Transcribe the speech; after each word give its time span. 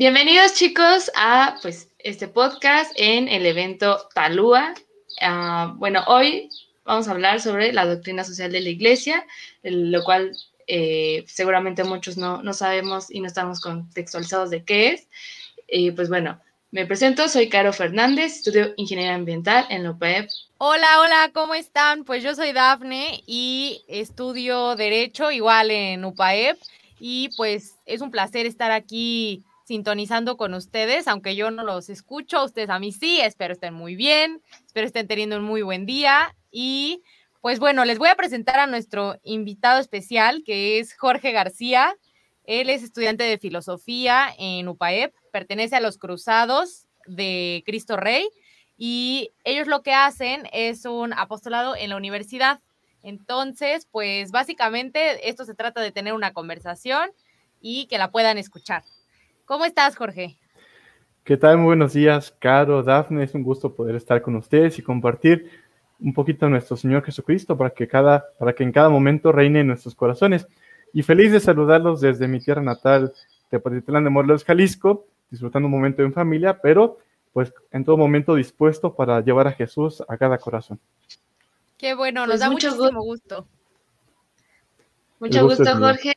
Bienvenidos 0.00 0.54
chicos 0.54 1.10
a 1.14 1.58
pues 1.60 1.90
este 1.98 2.26
podcast 2.26 2.90
en 2.96 3.28
el 3.28 3.44
evento 3.44 4.08
Talúa. 4.14 4.72
Ah, 5.20 5.74
bueno, 5.76 6.02
hoy 6.06 6.48
vamos 6.86 7.06
a 7.06 7.10
hablar 7.10 7.38
sobre 7.42 7.74
la 7.74 7.84
doctrina 7.84 8.24
social 8.24 8.50
de 8.50 8.62
la 8.62 8.70
iglesia, 8.70 9.26
lo 9.62 10.02
cual 10.02 10.32
eh, 10.66 11.24
seguramente 11.26 11.84
muchos 11.84 12.16
no, 12.16 12.42
no, 12.42 12.54
sabemos 12.54 13.10
y 13.10 13.20
no 13.20 13.26
estamos 13.26 13.60
contextualizados 13.60 14.48
de 14.48 14.64
qué 14.64 14.88
es. 14.88 15.06
Y 15.68 15.90
pues 15.90 16.08
bueno, 16.08 16.40
me 16.70 16.86
presento, 16.86 17.28
soy 17.28 17.50
Caro 17.50 17.74
Fernández, 17.74 18.36
estudio 18.36 18.72
Ingeniería 18.78 19.14
Ambiental 19.14 19.66
en 19.68 19.82
la 19.82 19.90
UPAEP. 19.90 20.30
Hola, 20.56 21.00
hola, 21.00 21.30
¿cómo 21.34 21.52
están? 21.52 22.04
Pues 22.04 22.22
yo 22.22 22.34
soy 22.34 22.54
Dafne 22.54 23.22
y 23.26 23.84
estudio 23.86 24.76
Derecho 24.76 25.30
igual 25.30 25.70
en 25.70 26.06
UPAEP 26.06 26.56
y 26.98 27.28
pues 27.36 27.74
es 27.84 28.00
un 28.00 28.10
placer 28.10 28.46
estar 28.46 28.70
aquí 28.70 29.44
sintonizando 29.70 30.36
con 30.36 30.52
ustedes, 30.54 31.06
aunque 31.06 31.36
yo 31.36 31.52
no 31.52 31.62
los 31.62 31.90
escucho, 31.90 32.42
ustedes 32.42 32.70
a 32.70 32.80
mí 32.80 32.90
sí, 32.90 33.20
espero 33.20 33.52
estén 33.52 33.72
muy 33.72 33.94
bien, 33.94 34.42
espero 34.66 34.84
estén 34.84 35.06
teniendo 35.06 35.36
un 35.36 35.44
muy 35.44 35.62
buen 35.62 35.86
día 35.86 36.34
y 36.50 37.04
pues 37.40 37.60
bueno, 37.60 37.84
les 37.84 37.96
voy 37.96 38.08
a 38.08 38.16
presentar 38.16 38.58
a 38.58 38.66
nuestro 38.66 39.20
invitado 39.22 39.78
especial 39.78 40.42
que 40.44 40.80
es 40.80 40.92
Jorge 40.94 41.30
García. 41.30 41.96
Él 42.42 42.68
es 42.68 42.82
estudiante 42.82 43.22
de 43.22 43.38
filosofía 43.38 44.34
en 44.40 44.66
UPAEP, 44.66 45.14
pertenece 45.30 45.76
a 45.76 45.80
los 45.80 45.98
Cruzados 45.98 46.88
de 47.06 47.62
Cristo 47.64 47.96
Rey 47.96 48.28
y 48.76 49.30
ellos 49.44 49.68
lo 49.68 49.84
que 49.84 49.94
hacen 49.94 50.48
es 50.52 50.84
un 50.84 51.12
apostolado 51.12 51.76
en 51.76 51.90
la 51.90 51.96
universidad. 51.96 52.58
Entonces, 53.04 53.86
pues 53.88 54.32
básicamente 54.32 55.28
esto 55.28 55.44
se 55.44 55.54
trata 55.54 55.80
de 55.80 55.92
tener 55.92 56.12
una 56.12 56.32
conversación 56.32 57.12
y 57.60 57.86
que 57.86 57.98
la 57.98 58.10
puedan 58.10 58.36
escuchar. 58.36 58.82
¿Cómo 59.50 59.64
estás, 59.64 59.96
Jorge? 59.96 60.36
¿Qué 61.24 61.36
tal? 61.36 61.56
Muy 61.56 61.66
buenos 61.66 61.92
días, 61.92 62.32
Caro, 62.38 62.84
Dafne. 62.84 63.24
Es 63.24 63.34
un 63.34 63.42
gusto 63.42 63.74
poder 63.74 63.96
estar 63.96 64.22
con 64.22 64.36
ustedes 64.36 64.78
y 64.78 64.82
compartir 64.82 65.50
un 65.98 66.14
poquito 66.14 66.46
de 66.46 66.52
nuestro 66.52 66.76
Señor 66.76 67.02
Jesucristo 67.02 67.58
para 67.58 67.70
que, 67.70 67.88
cada, 67.88 68.26
para 68.38 68.52
que 68.52 68.62
en 68.62 68.70
cada 68.70 68.88
momento 68.88 69.32
reine 69.32 69.58
en 69.58 69.66
nuestros 69.66 69.96
corazones. 69.96 70.46
Y 70.92 71.02
feliz 71.02 71.32
de 71.32 71.40
saludarlos 71.40 72.00
desde 72.00 72.28
mi 72.28 72.38
tierra 72.38 72.62
natal, 72.62 73.12
de 73.50 73.58
Patitlán 73.58 74.04
de 74.04 74.10
Morelos, 74.10 74.44
Jalisco, 74.44 75.08
disfrutando 75.32 75.66
un 75.66 75.72
momento 75.72 76.04
en 76.04 76.12
familia, 76.12 76.60
pero 76.62 76.98
pues 77.32 77.52
en 77.72 77.84
todo 77.84 77.96
momento 77.96 78.36
dispuesto 78.36 78.94
para 78.94 79.20
llevar 79.20 79.48
a 79.48 79.52
Jesús 79.52 80.00
a 80.06 80.16
cada 80.16 80.38
corazón. 80.38 80.78
Qué 81.76 81.94
bueno, 81.94 82.20
nos 82.20 82.34
pues 82.34 82.40
da 82.40 82.50
mucho 82.50 82.70
muchísimo 82.70 83.02
gusto. 83.02 83.48
Mucho 85.18 85.42
gusto, 85.42 85.76
Jorge. 85.76 86.12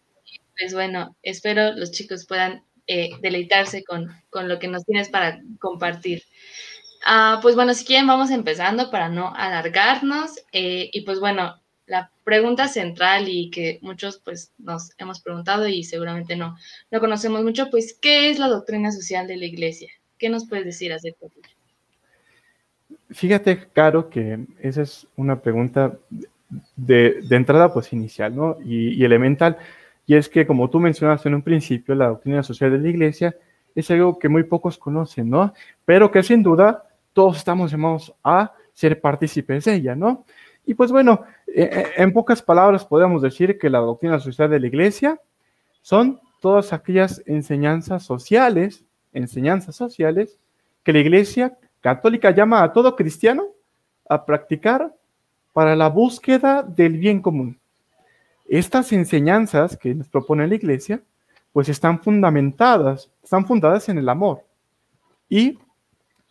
Pues 0.55 0.75
bueno, 0.75 1.15
espero 1.23 1.73
los 1.73 1.89
chicos 1.89 2.27
puedan 2.27 2.61
eh, 2.87 3.11
deleitarse 3.21 3.83
con, 3.83 4.09
lo 4.31 4.59
que 4.59 4.67
nos 4.67 4.85
tienes 4.85 5.09
para 5.09 5.41
compartir. 5.59 6.23
Ah, 7.05 7.39
pues 7.41 7.55
bueno, 7.55 7.73
si 7.73 7.85
quieren 7.85 8.07
vamos 8.07 8.31
empezando 8.31 8.89
para 8.91 9.09
no 9.09 9.33
alargarnos. 9.35 10.31
Eh, 10.51 10.89
y 10.91 11.01
pues 11.01 11.19
bueno, 11.19 11.61
la 11.85 12.11
pregunta 12.23 12.67
central 12.67 13.27
y 13.27 13.49
que 13.49 13.79
muchos 13.81 14.21
pues 14.23 14.53
nos 14.57 14.91
hemos 14.97 15.21
preguntado 15.21 15.67
y 15.67 15.83
seguramente 15.83 16.35
no, 16.35 16.57
no 16.91 16.99
conocemos 16.99 17.43
mucho, 17.43 17.69
pues 17.69 17.97
¿qué 18.01 18.29
es 18.29 18.39
la 18.39 18.47
doctrina 18.47 18.91
social 18.91 19.27
de 19.27 19.37
la 19.37 19.45
iglesia? 19.45 19.91
¿Qué 20.17 20.29
nos 20.29 20.47
puedes 20.47 20.65
decir 20.65 20.93
acerca 20.93 21.25
de 21.27 21.53
Fíjate, 23.09 23.67
Caro, 23.73 24.09
que 24.09 24.39
esa 24.59 24.81
es 24.81 25.05
una 25.15 25.41
pregunta 25.41 25.97
de, 26.75 27.23
entrada 27.29 27.73
pues 27.73 27.93
inicial, 27.93 28.35
¿no? 28.35 28.57
Y 28.65 29.03
elemental. 29.03 29.57
Y 30.05 30.15
es 30.15 30.27
que, 30.27 30.45
como 30.45 30.69
tú 30.69 30.79
mencionaste 30.79 31.29
en 31.29 31.35
un 31.35 31.41
principio, 31.41 31.95
la 31.95 32.07
doctrina 32.07 32.43
social 32.43 32.71
de 32.71 32.79
la 32.79 32.89
iglesia 32.89 33.35
es 33.75 33.89
algo 33.91 34.19
que 34.19 34.29
muy 34.29 34.43
pocos 34.43 34.77
conocen, 34.77 35.29
¿no? 35.29 35.53
Pero 35.85 36.11
que 36.11 36.23
sin 36.23 36.43
duda 36.43 36.83
todos 37.13 37.37
estamos 37.37 37.71
llamados 37.71 38.13
a 38.23 38.53
ser 38.73 38.99
partícipes 38.99 39.65
de 39.65 39.75
ella, 39.75 39.95
¿no? 39.95 40.25
Y 40.65 40.73
pues 40.73 40.91
bueno, 40.91 41.23
eh, 41.47 41.69
eh, 41.71 41.85
en 41.97 42.13
pocas 42.13 42.41
palabras 42.41 42.85
podemos 42.85 43.21
decir 43.21 43.57
que 43.57 43.69
la 43.69 43.79
doctrina 43.79 44.19
social 44.19 44.49
de 44.49 44.59
la 44.59 44.67
iglesia 44.67 45.19
son 45.81 46.19
todas 46.39 46.73
aquellas 46.73 47.21
enseñanzas 47.25 48.03
sociales, 48.03 48.83
enseñanzas 49.13 49.75
sociales 49.75 50.39
que 50.83 50.93
la 50.93 50.99
iglesia 50.99 51.57
católica 51.81 52.31
llama 52.31 52.63
a 52.63 52.73
todo 52.73 52.95
cristiano 52.95 53.47
a 54.09 54.25
practicar 54.25 54.93
para 55.53 55.75
la 55.75 55.89
búsqueda 55.89 56.63
del 56.63 56.97
bien 56.97 57.21
común. 57.21 57.59
Estas 58.53 58.91
enseñanzas 58.91 59.75
que 59.75 59.95
nos 59.95 60.07
propone 60.09 60.47
la 60.47 60.53
iglesia, 60.53 61.01
pues 61.53 61.69
están 61.69 61.99
fundamentadas, 61.99 63.09
están 63.23 63.47
fundadas 63.47 63.89
en 63.89 63.97
el 63.97 64.07
amor. 64.07 64.43
Y 65.27 65.57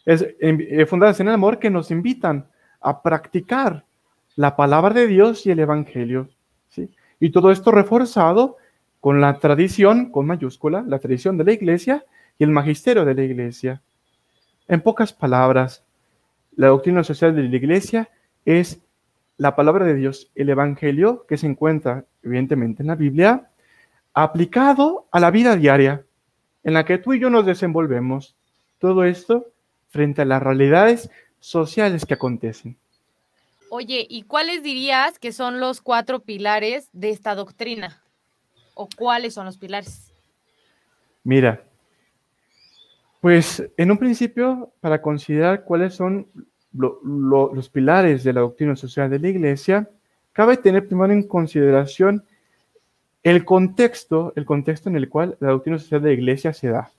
es, 0.05 0.25
eh, 0.39 0.87
fundadas 0.87 1.19
en 1.19 1.27
el 1.27 1.35
amor 1.35 1.59
que 1.59 1.69
nos 1.69 1.91
invitan 1.91 2.47
a 2.81 3.03
practicar 3.03 3.85
la 4.37 4.55
palabra 4.55 4.95
de 4.95 5.09
Dios 5.09 5.45
y 5.47 5.51
el 5.51 5.59
Evangelio. 5.59 6.29
¿sí? 6.69 6.95
Y 7.19 7.31
todo 7.31 7.51
esto 7.51 7.73
reforzado 7.73 8.57
con 9.01 9.21
la 9.21 9.41
tradición, 9.41 10.13
con 10.13 10.27
mayúscula, 10.27 10.85
la 10.87 11.01
tradición 11.01 11.37
de 11.37 11.43
la 11.43 11.53
iglesia 11.55 12.05
y 12.39 12.45
el 12.45 12.51
magisterio 12.51 13.05
de 13.05 13.17
la 13.17 13.25
iglesia. 13.25 13.83
En 14.69 14.81
pocas 14.81 15.13
palabras, 15.13 15.85
la 16.55 16.69
doctrina 16.69 17.03
social 17.03 17.35
de 17.35 17.43
la 17.43 17.57
iglesia 17.57 18.11
es 18.45 18.81
la 19.43 19.57
palabra 19.57 19.85
de 19.85 19.97
Dios, 19.97 20.31
el 20.37 20.51
Evangelio, 20.51 21.27
que 21.27 21.37
se 21.37 21.49
encuentra 21.49 22.05
evidentemente 22.23 22.85
en 22.85 22.87
la 22.87 22.95
Biblia, 22.95 23.51
aplicado 24.15 25.09
a 25.11 25.19
la 25.19 25.33
vida 25.33 25.57
diaria 25.57 26.07
en 26.63 26.75
la 26.75 26.85
que 26.85 26.99
tú 26.99 27.13
y 27.13 27.19
yo 27.19 27.29
nos 27.29 27.45
desenvolvemos. 27.45 28.37
Todo 28.79 29.03
esto 29.03 29.49
frente 29.89 30.23
a 30.23 30.27
las 30.27 30.41
realidades 30.41 31.11
sociales 31.41 32.07
que 32.07 32.15
acontecen. 32.15 32.77
Oye, 33.69 34.07
¿y 34.09 34.23
cuáles 34.23 34.63
dirías 34.63 35.19
que 35.19 35.33
son 35.33 35.59
los 35.59 35.81
cuatro 35.81 36.21
pilares 36.21 36.89
de 36.93 37.11
esta 37.11 37.35
doctrina? 37.35 38.01
¿O 38.75 38.89
cuáles 38.97 39.35
son 39.35 39.47
los 39.47 39.59
pilares? 39.59 40.13
Mira, 41.25 41.65
pues 43.21 43.69
en 43.77 43.91
un 43.91 43.99
principio, 43.99 44.73
para 44.81 45.03
considerar 45.03 45.65
cuáles 45.65 45.97
son 45.97 46.29
los 46.73 47.69
pilares 47.69 48.25
de 48.25 48.33
la 48.33 48.41
doctrina 48.41 48.77
social 48.77 49.11
de 49.11 49.19
la 49.19 49.29
Iglesia, 49.29 49.89
cabe 50.33 50.57
tener 50.57 50.87
primero 50.87 51.13
en 51.13 51.23
consideración 51.25 52.25
el 53.23 53.45
contexto, 53.45 54.33
el 54.37 54.45
contexto 54.45 54.89
en 54.89 54.97
el 54.97 55.09
cual 55.09 55.37
la 55.41 55.51
doctrina 55.51 55.79
social 55.79 56.03
de 56.03 56.09
la 56.09 56.15
Iglesia 56.15 56.53
se 56.53 56.69
da. 56.69 56.91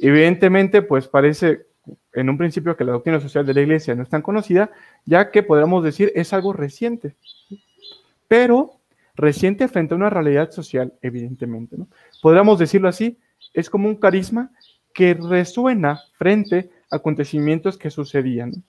Evidentemente, 0.00 0.82
pues 0.82 1.06
parece 1.06 1.66
en 2.12 2.28
un 2.28 2.38
principio 2.38 2.76
que 2.76 2.84
la 2.84 2.92
doctrina 2.92 3.20
social 3.20 3.46
de 3.46 3.54
la 3.54 3.60
Iglesia 3.60 3.94
no 3.94 4.02
es 4.02 4.08
tan 4.08 4.22
conocida, 4.22 4.70
ya 5.04 5.30
que 5.30 5.42
podemos 5.42 5.84
decir 5.84 6.12
es 6.14 6.32
algo 6.32 6.52
reciente, 6.52 7.14
pero 8.26 8.72
reciente 9.14 9.68
frente 9.68 9.94
a 9.94 9.96
una 9.96 10.10
realidad 10.10 10.50
social, 10.50 10.92
evidentemente. 11.02 11.76
¿no? 11.76 11.88
Podríamos 12.22 12.58
decirlo 12.58 12.88
así, 12.88 13.18
es 13.54 13.70
como 13.70 13.88
un 13.88 13.96
carisma 13.96 14.50
que 14.92 15.14
resuena 15.14 16.00
frente 16.18 16.70
acontecimientos 16.90 17.78
que 17.78 17.90
sucedían. 17.90 18.64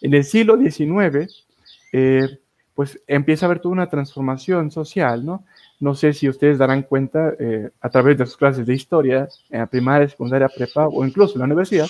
En 0.00 0.14
el 0.14 0.24
siglo 0.24 0.56
XIX, 0.58 1.44
eh, 1.92 2.38
pues 2.74 3.00
empieza 3.06 3.44
a 3.44 3.48
haber 3.48 3.60
toda 3.60 3.72
una 3.72 3.88
transformación 3.88 4.70
social, 4.70 5.24
¿no? 5.24 5.44
No 5.80 5.94
sé 5.94 6.12
si 6.12 6.28
ustedes 6.28 6.58
darán 6.58 6.82
cuenta 6.82 7.34
eh, 7.38 7.70
a 7.80 7.88
través 7.90 8.16
de 8.18 8.26
sus 8.26 8.36
clases 8.36 8.66
de 8.66 8.74
historia, 8.74 9.28
en 9.50 9.60
la 9.60 9.66
primaria, 9.66 10.08
secundaria, 10.08 10.48
prepa 10.48 10.88
o 10.88 11.04
incluso 11.04 11.34
en 11.34 11.40
la 11.40 11.44
universidad, 11.46 11.88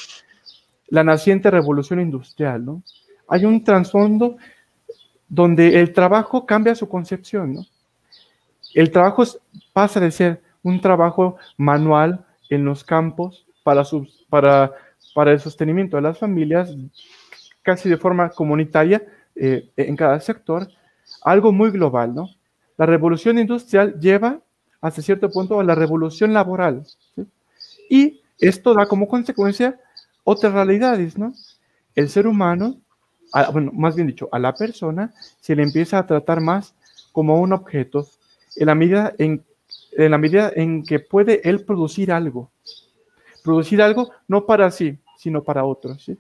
la 0.89 1.05
naciente 1.05 1.51
revolución 1.51 2.01
industrial, 2.01 2.65
¿no? 2.65 2.83
Hay 3.29 3.45
un 3.45 3.63
trasfondo 3.63 4.37
donde 5.29 5.81
el 5.81 5.93
trabajo 5.93 6.45
cambia 6.45 6.75
su 6.75 6.89
concepción, 6.89 7.55
¿no? 7.55 7.67
El 8.75 8.91
trabajo 8.91 9.25
pasa 9.73 10.01
de 10.01 10.11
ser 10.11 10.43
un 10.63 10.81
trabajo 10.81 11.37
manual 11.57 12.25
en 12.49 12.65
los 12.65 12.85
campos 12.85 13.47
para, 13.63 13.85
para 14.29 14.73
para 15.15 15.33
el 15.33 15.41
sostenimiento 15.41 15.97
de 15.97 16.03
las 16.03 16.19
familias, 16.19 16.75
casi 17.63 17.89
de 17.89 17.97
forma 17.97 18.31
comunitaria 18.31 19.03
eh, 19.35 19.71
en 19.77 19.97
cada 19.97 20.21
sector, 20.21 20.69
algo 21.23 21.53
muy 21.53 21.71
global, 21.71 22.15
¿no? 22.15 22.29
La 22.77 22.87
revolución 22.87 23.39
industrial 23.39 23.99
lleva 24.01 24.41
hasta 24.81 25.03
cierto 25.03 25.31
punto 25.31 25.61
a 25.61 25.65
la 25.65 25.75
revolución 25.75 26.33
laboral, 26.33 26.87
Y 27.89 28.23
esto 28.39 28.73
da 28.73 28.87
como 28.87 29.09
consecuencia 29.09 29.79
otras 30.25 30.53
realidades, 30.53 31.19
¿no? 31.19 31.35
El 31.95 32.09
ser 32.09 32.27
humano, 32.27 32.81
bueno, 33.53 33.73
más 33.73 33.97
bien 33.97 34.07
dicho, 34.07 34.29
a 34.33 34.39
la 34.39 34.55
persona 34.55 35.13
se 35.41 35.57
le 35.57 35.63
empieza 35.63 35.99
a 35.99 36.07
tratar 36.07 36.41
más 36.41 36.75
como 37.13 37.41
un 37.41 37.53
objeto 37.53 38.07
en 38.57 38.67
la 38.67 38.75
medida 38.75 39.13
en, 39.19 39.45
en 39.93 40.11
la 40.11 40.19
medida 40.19 40.53
en 40.55 40.85
que 40.85 41.01
puede 41.01 41.49
él 41.49 41.65
producir 41.65 42.13
algo, 42.13 42.51
producir 43.43 43.81
algo 43.83 44.11
no 44.29 44.47
para 44.47 44.71
sí, 44.71 44.99
sino 45.17 45.43
para 45.43 45.65
otros. 45.65 46.11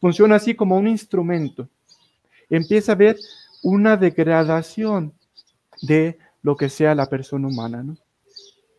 Funciona 0.00 0.36
así 0.36 0.54
como 0.54 0.76
un 0.76 0.88
instrumento. 0.88 1.68
Empieza 2.48 2.92
a 2.92 2.94
haber 2.94 3.16
una 3.62 3.96
degradación 3.96 5.12
de 5.82 6.18
lo 6.42 6.56
que 6.56 6.68
sea 6.68 6.94
la 6.94 7.08
persona 7.08 7.48
humana. 7.48 7.84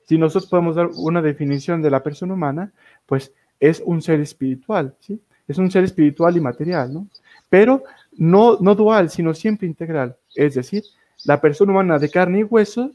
si 0.08 0.18
nosotros 0.20 0.50
podemos 0.50 0.76
dar 0.76 0.90
una 0.96 1.22
definición 1.22 1.82
de 1.82 1.90
la 1.90 2.04
persona 2.04 2.36
humana, 2.36 2.72
pues 3.08 3.34
es 3.60 3.82
un 3.84 4.02
ser 4.02 4.20
espiritual, 4.20 4.96
¿sí? 5.00 5.20
Es 5.48 5.58
un 5.58 5.72
ser 5.72 5.84
espiritual 5.84 6.38
y 6.38 6.42
material, 6.42 6.94
¿no? 6.94 7.08
Pero 7.50 7.84
no, 8.14 8.58
no 8.60 8.76
dual, 8.76 9.10
sino 9.10 9.34
siempre 9.34 9.68
integral. 9.68 10.16
Es 10.36 10.56
decir, 10.56 10.84
la 11.24 11.42
persona 11.42 11.72
humana 11.72 11.98
de 11.98 12.10
carne 12.10 12.40
y 12.40 12.44
hueso 12.44 12.92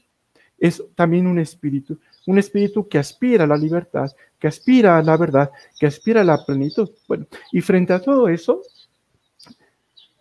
es 0.58 0.82
también 0.94 1.26
un 1.26 1.38
espíritu, 1.38 1.98
un 2.26 2.38
espíritu 2.38 2.88
que 2.88 2.98
aspira 2.98 3.44
a 3.44 3.46
la 3.46 3.56
libertad, 3.56 4.10
que 4.38 4.48
aspira 4.48 4.98
a 4.98 5.02
la 5.02 5.16
verdad, 5.16 5.50
que 5.78 5.86
aspira 5.86 6.22
a 6.22 6.24
la 6.24 6.44
plenitud. 6.44 6.90
Bueno, 7.08 7.26
y 7.52 7.60
frente 7.60 7.92
a 7.92 8.00
todo 8.00 8.28
eso, 8.28 8.62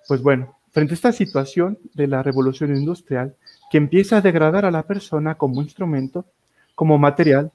pues 0.07 0.21
bueno, 0.21 0.57
frente 0.71 0.93
a 0.93 0.95
esta 0.95 1.11
situación 1.11 1.77
de 1.93 2.07
la 2.07 2.23
revolución 2.23 2.75
industrial, 2.75 3.35
que 3.69 3.77
empieza 3.77 4.17
a 4.17 4.21
degradar 4.21 4.65
a 4.65 4.71
la 4.71 4.83
persona 4.83 5.35
como 5.35 5.61
instrumento, 5.61 6.25
como 6.75 6.97
material, 6.97 7.51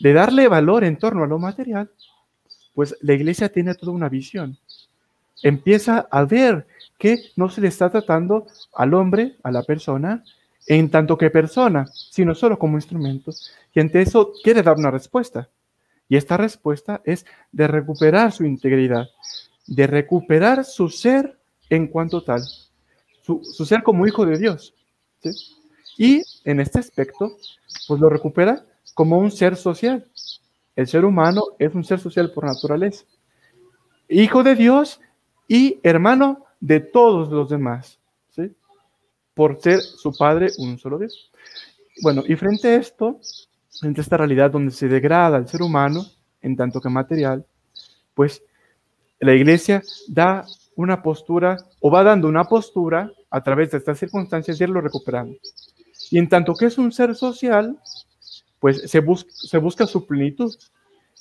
de 0.00 0.12
darle 0.12 0.48
valor 0.48 0.84
en 0.84 0.96
torno 0.96 1.24
a 1.24 1.26
lo 1.26 1.38
material, 1.38 1.90
pues 2.74 2.96
la 3.00 3.14
iglesia 3.14 3.48
tiene 3.48 3.74
toda 3.74 3.92
una 3.92 4.08
visión. 4.08 4.56
Empieza 5.42 6.06
a 6.10 6.24
ver 6.24 6.66
que 6.98 7.16
no 7.36 7.48
se 7.48 7.60
le 7.60 7.68
está 7.68 7.90
tratando 7.90 8.46
al 8.74 8.94
hombre, 8.94 9.36
a 9.42 9.50
la 9.50 9.62
persona, 9.62 10.24
en 10.68 10.90
tanto 10.90 11.16
que 11.16 11.30
persona, 11.30 11.86
sino 11.86 12.34
solo 12.34 12.58
como 12.58 12.76
instrumento. 12.76 13.32
Y 13.74 13.80
ante 13.80 14.02
eso 14.02 14.32
quiere 14.42 14.62
dar 14.62 14.76
una 14.76 14.90
respuesta. 14.90 15.48
Y 16.08 16.16
esta 16.16 16.36
respuesta 16.36 17.00
es 17.04 17.26
de 17.52 17.66
recuperar 17.66 18.32
su 18.32 18.44
integridad, 18.44 19.08
de 19.66 19.86
recuperar 19.86 20.64
su 20.64 20.88
ser 20.88 21.38
en 21.70 21.86
cuanto 21.86 22.22
tal, 22.22 22.42
su, 23.22 23.42
ser 23.64 23.82
como 23.82 24.06
hijo 24.06 24.24
de 24.24 24.38
Dios. 24.38 24.74
Y 25.96 26.22
en 26.44 26.60
este 26.60 26.78
aspecto, 26.78 27.36
pues 27.86 28.00
lo 28.00 28.08
recupera 28.08 28.64
como 28.94 29.18
un 29.18 29.30
ser 29.30 29.56
social. 29.56 30.06
El 30.76 30.86
ser 30.86 31.04
humano 31.04 31.42
es 31.58 31.74
un 31.74 31.84
ser 31.84 31.98
social 31.98 32.30
por 32.32 32.44
naturaleza. 32.44 33.04
Hijo 34.08 34.42
de 34.42 34.54
Dios 34.54 35.00
y 35.46 35.78
hermano 35.82 36.46
de 36.60 36.80
todos 36.80 37.30
los 37.30 37.50
demás. 37.50 37.97
Por 39.38 39.60
ser 39.60 39.80
su 39.80 40.12
padre 40.12 40.48
un 40.58 40.80
solo 40.80 40.98
Dios. 40.98 41.30
Bueno, 42.02 42.24
y 42.26 42.34
frente 42.34 42.66
a 42.66 42.74
esto, 42.74 43.20
frente 43.70 44.00
a 44.00 44.02
esta 44.02 44.16
realidad 44.16 44.50
donde 44.50 44.72
se 44.72 44.88
degrada 44.88 45.38
el 45.38 45.46
ser 45.46 45.62
humano 45.62 46.04
en 46.42 46.56
tanto 46.56 46.80
que 46.80 46.88
material, 46.88 47.46
pues 48.14 48.42
la 49.20 49.32
iglesia 49.32 49.80
da 50.08 50.44
una 50.74 51.00
postura 51.04 51.56
o 51.78 51.88
va 51.88 52.02
dando 52.02 52.26
una 52.26 52.46
postura 52.46 53.12
a 53.30 53.40
través 53.40 53.70
de 53.70 53.78
estas 53.78 54.00
circunstancias 54.00 54.58
de 54.58 54.64
irlo 54.64 54.80
recuperando. 54.80 55.36
Y 56.10 56.18
en 56.18 56.28
tanto 56.28 56.52
que 56.54 56.66
es 56.66 56.76
un 56.76 56.90
ser 56.90 57.14
social, 57.14 57.78
pues 58.58 58.90
se, 58.90 59.00
se 59.28 59.58
busca 59.58 59.86
su 59.86 60.04
plenitud 60.04 60.52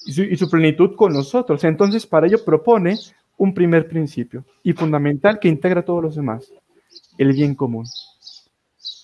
y 0.08 0.12
su, 0.12 0.24
y 0.24 0.38
su 0.38 0.50
plenitud 0.50 0.96
con 0.96 1.14
nosotros. 1.14 1.64
Entonces, 1.64 2.08
para 2.08 2.26
ello 2.26 2.44
propone 2.44 2.98
un 3.38 3.54
primer 3.54 3.88
principio 3.88 4.44
y 4.64 4.74
fundamental 4.74 5.38
que 5.38 5.50
integra 5.50 5.82
a 5.82 5.86
todos 5.86 6.02
los 6.02 6.16
demás, 6.16 6.52
el 7.20 7.34
bien 7.34 7.54
común. 7.54 7.86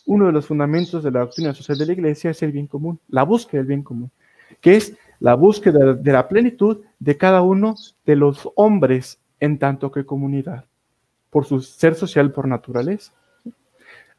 Uno 0.05 0.25
de 0.27 0.31
los 0.31 0.45
fundamentos 0.45 1.03
de 1.03 1.11
la 1.11 1.21
doctrina 1.21 1.53
social 1.53 1.77
de 1.77 1.85
la 1.85 1.93
Iglesia 1.93 2.31
es 2.31 2.41
el 2.43 2.51
bien 2.51 2.67
común, 2.67 2.99
la 3.07 3.23
búsqueda 3.23 3.59
del 3.59 3.67
bien 3.67 3.83
común, 3.83 4.11
que 4.59 4.75
es 4.75 4.97
la 5.19 5.35
búsqueda 5.35 5.93
de 5.93 6.11
la 6.11 6.27
plenitud 6.27 6.81
de 6.99 7.17
cada 7.17 7.41
uno 7.41 7.75
de 8.05 8.15
los 8.15 8.49
hombres 8.55 9.19
en 9.39 9.57
tanto 9.57 9.91
que 9.91 10.05
comunidad, 10.05 10.65
por 11.29 11.45
su 11.45 11.61
ser 11.61 11.95
social 11.95 12.31
por 12.31 12.47
naturaleza. 12.47 13.13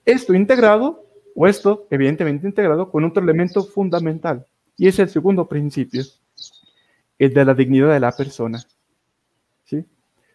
Esto 0.05 0.35
integrado, 0.35 1.05
o 1.35 1.47
esto 1.47 1.87
evidentemente 1.91 2.47
integrado 2.47 2.91
con 2.91 3.05
otro 3.05 3.23
elemento 3.23 3.65
fundamental, 3.65 4.47
y 4.77 4.89
es 4.89 4.99
el 4.99 5.09
segundo 5.09 5.47
principio, 5.47 6.03
el 7.19 7.33
de 7.33 7.45
la 7.45 7.55
dignidad 7.55 7.93
de 7.93 8.01
la 8.01 8.13
persona. 8.13 8.63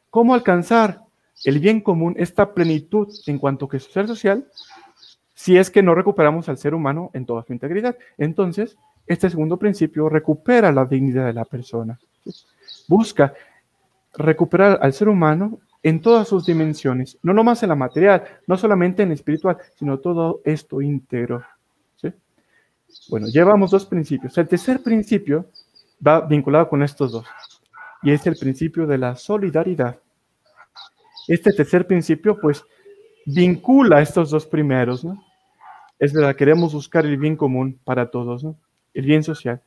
¿Cómo 0.10 0.34
alcanzar 0.34 1.04
el 1.46 1.60
bien 1.60 1.82
común, 1.82 2.16
esta 2.18 2.54
plenitud 2.54 3.08
en 3.28 3.38
cuanto 3.38 3.68
que 3.68 3.80
su 3.80 3.92
ser 3.92 4.08
social, 4.08 4.48
si 5.40 5.56
es 5.56 5.72
que 5.72 5.82
no 5.82 5.96
recuperamos 5.96 6.50
al 6.50 6.58
ser 6.58 6.74
humano 6.74 7.12
en 7.14 7.26
toda 7.26 7.44
su 7.44 7.54
integridad? 7.54 7.98
Entonces, 8.18 8.78
este 9.08 9.30
segundo 9.30 9.56
principio 9.56 10.10
recupera 10.10 10.70
la 10.74 10.84
dignidad 10.84 11.28
de 11.28 11.32
la 11.32 11.46
persona. 11.46 11.98
Busca 12.90 13.34
recuperar 14.18 14.80
al 14.82 14.92
ser 14.92 15.08
humano 15.08 15.60
en 15.82 16.02
todas 16.02 16.28
sus 16.28 16.46
dimensiones, 16.46 17.18
no 17.24 17.34
nomás 17.34 17.64
en 17.64 17.70
la 17.70 17.76
material, 17.76 18.22
no 18.48 18.58
solamente 18.58 19.02
en 19.02 19.10
la 19.10 19.16
espiritual, 19.16 19.56
sino 19.78 20.00
todo 20.00 20.42
esto 20.44 20.82
íntegro. 20.82 21.42
Bueno, 23.08 23.28
llevamos 23.28 23.72
dos 23.72 23.86
principios. 23.86 24.38
El 24.38 24.48
tercer 24.50 24.84
principio 24.84 25.46
va 26.06 26.20
vinculado 26.20 26.68
con 26.68 26.84
estos 26.84 27.14
dos 27.14 27.26
y 28.04 28.12
es 28.12 28.28
el 28.28 28.36
principio 28.36 28.86
de 28.86 28.98
la 28.98 29.16
solidaridad. 29.16 30.02
Este 31.30 31.54
tercer 31.54 31.88
principio, 31.88 32.38
pues, 32.38 32.66
vincula 33.26 34.02
estos 34.02 34.32
dos 34.32 34.46
primeros, 34.46 35.06
¿no? 35.06 35.29
Es 36.00 36.14
verdad, 36.14 36.36
queremos 36.36 36.74
buscar 36.74 37.06
el 37.06 37.18
bien 37.18 37.36
común 37.36 37.78
para 37.84 38.10
todos. 38.10 38.46
El 38.94 39.06
bien 39.06 39.22
social, 39.22 39.62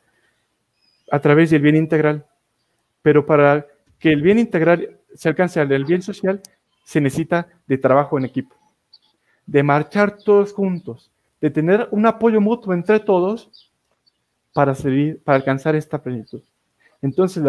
a 1.10 1.20
través 1.20 1.50
del 1.50 1.62
bien 1.62 1.76
integral. 1.76 2.26
Pero 3.02 3.24
para 3.24 3.66
que 3.98 4.10
el 4.10 4.22
bien 4.22 4.38
integral 4.38 4.98
se 5.14 5.28
alcance 5.28 5.60
al 5.60 5.84
bien 5.84 6.02
social, 6.02 6.40
se 6.84 7.00
necesita 7.00 7.48
de 7.66 7.78
trabajo 7.78 8.18
en 8.18 8.24
equipo, 8.24 8.56
de 9.46 9.62
marchar 9.62 10.18
todos 10.18 10.52
juntos, 10.52 11.10
de 11.40 11.50
tener 11.50 11.88
un 11.90 12.06
apoyo 12.06 12.40
mutuo 12.40 12.72
entre 12.72 13.00
todos 13.00 13.70
para, 14.52 14.74
para 15.24 15.36
alcanzar 15.36 15.76
esta 15.76 16.02
plenitud. 16.02 16.42
Entonces, 17.00 17.42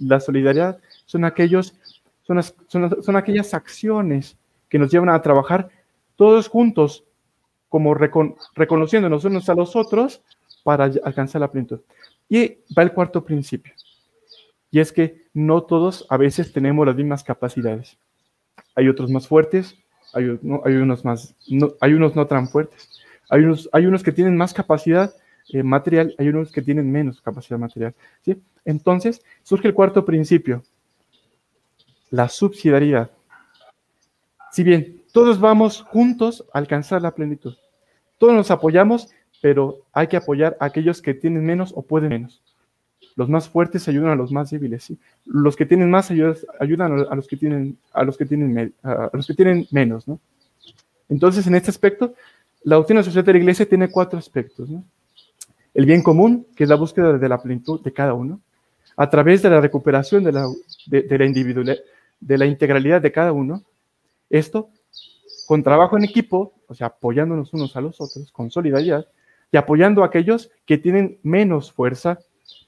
la, 0.00 0.20
solidaridad 0.20 0.78
son, 1.04 1.24
aquellos, 1.24 1.74
son, 2.22 2.40
son, 2.68 3.16
aquellas 3.16 3.52
acciones 3.52 4.36
que 4.68 4.78
nos 4.78 4.90
llevan 4.90 5.08
a 5.08 5.20
trabajar 5.20 5.68
todos 6.16 6.48
juntos, 6.48 7.04
como 7.74 7.92
reconociéndonos 7.92 9.24
unos 9.24 9.48
a 9.48 9.54
los 9.56 9.74
otros 9.74 10.22
para 10.62 10.84
alcanzar 10.84 11.40
la 11.40 11.50
plenitud. 11.50 11.80
Y 12.28 12.58
va 12.72 12.84
el 12.84 12.92
cuarto 12.92 13.24
principio, 13.24 13.72
y 14.70 14.78
es 14.78 14.92
que 14.92 15.24
no 15.34 15.64
todos 15.64 16.06
a 16.08 16.16
veces 16.16 16.52
tenemos 16.52 16.86
las 16.86 16.94
mismas 16.94 17.24
capacidades. 17.24 17.98
Hay 18.76 18.88
otros 18.88 19.10
más 19.10 19.26
fuertes, 19.26 19.76
hay, 20.12 20.38
hay 20.64 20.74
unos, 20.74 21.04
más, 21.04 21.34
no, 21.48 21.72
hay 21.80 21.94
unos 21.94 22.14
no 22.14 22.28
tan 22.28 22.46
fuertes, 22.46 22.90
hay 23.28 23.42
unos, 23.42 23.68
hay 23.72 23.86
unos 23.86 24.04
que 24.04 24.12
tienen 24.12 24.36
más 24.36 24.54
capacidad 24.54 25.12
eh, 25.48 25.64
material, 25.64 26.14
hay 26.16 26.28
unos 26.28 26.52
que 26.52 26.62
tienen 26.62 26.92
menos 26.92 27.20
capacidad 27.20 27.58
material. 27.58 27.92
¿sí? 28.24 28.40
Entonces, 28.64 29.20
surge 29.42 29.66
el 29.66 29.74
cuarto 29.74 30.04
principio, 30.04 30.62
la 32.10 32.28
subsidiariedad. 32.28 33.10
Si 34.52 34.62
bien 34.62 35.02
todos 35.12 35.40
vamos 35.40 35.82
juntos 35.82 36.44
a 36.52 36.58
alcanzar 36.58 37.02
la 37.02 37.12
plenitud, 37.12 37.56
todos 38.24 38.36
nos 38.36 38.50
apoyamos, 38.50 39.10
pero 39.42 39.82
hay 39.92 40.06
que 40.06 40.16
apoyar 40.16 40.56
a 40.58 40.64
aquellos 40.64 41.02
que 41.02 41.12
tienen 41.12 41.44
menos 41.44 41.74
o 41.76 41.82
pueden 41.82 42.08
menos. 42.08 42.40
Los 43.16 43.28
más 43.28 43.50
fuertes 43.50 43.86
ayudan 43.86 44.12
a 44.12 44.16
los 44.16 44.32
más 44.32 44.50
débiles, 44.50 44.84
¿sí? 44.84 44.98
Los 45.26 45.56
que 45.56 45.66
tienen 45.66 45.90
más 45.90 46.10
ayudan, 46.10 47.06
a 47.10 47.14
los 47.14 47.28
que 47.28 47.36
tienen, 47.36 47.76
a 47.92 48.02
los 48.02 48.16
que 48.16 48.24
tienen, 48.24 48.72
a 48.82 49.10
los 49.12 49.26
que 49.26 49.34
tienen 49.34 49.66
menos, 49.70 50.08
¿no? 50.08 50.18
Entonces, 51.10 51.46
en 51.46 51.54
este 51.54 51.68
aspecto, 51.68 52.14
la 52.62 52.76
doctrina 52.76 53.02
social 53.02 53.26
de 53.26 53.32
la 53.34 53.38
iglesia 53.40 53.68
tiene 53.68 53.90
cuatro 53.90 54.18
aspectos, 54.18 54.70
¿no? 54.70 54.82
El 55.74 55.84
bien 55.84 56.02
común, 56.02 56.46
que 56.56 56.64
es 56.64 56.70
la 56.70 56.76
búsqueda 56.76 57.18
de 57.18 57.28
la 57.28 57.42
plenitud 57.42 57.82
de 57.82 57.92
cada 57.92 58.14
uno, 58.14 58.40
a 58.96 59.10
través 59.10 59.42
de 59.42 59.50
la 59.50 59.60
recuperación 59.60 60.24
de 60.24 60.32
la, 60.32 60.46
de, 60.86 61.18
la 61.18 61.26
individualidad, 61.26 61.76
de 62.20 62.38
la 62.38 62.46
integralidad 62.46 63.02
de 63.02 63.12
cada 63.12 63.32
uno. 63.32 63.62
Esto 64.30 64.70
con 65.46 65.62
trabajo 65.62 65.96
en 65.96 66.04
equipo, 66.04 66.54
o 66.68 66.74
sea, 66.74 66.88
apoyándonos 66.88 67.52
unos 67.52 67.76
a 67.76 67.80
los 67.80 68.00
otros, 68.00 68.30
con 68.32 68.50
solidaridad, 68.50 69.06
y 69.52 69.56
apoyando 69.56 70.02
a 70.02 70.06
aquellos 70.06 70.50
que 70.66 70.78
tienen 70.78 71.18
menos 71.22 71.72
fuerza 71.72 72.18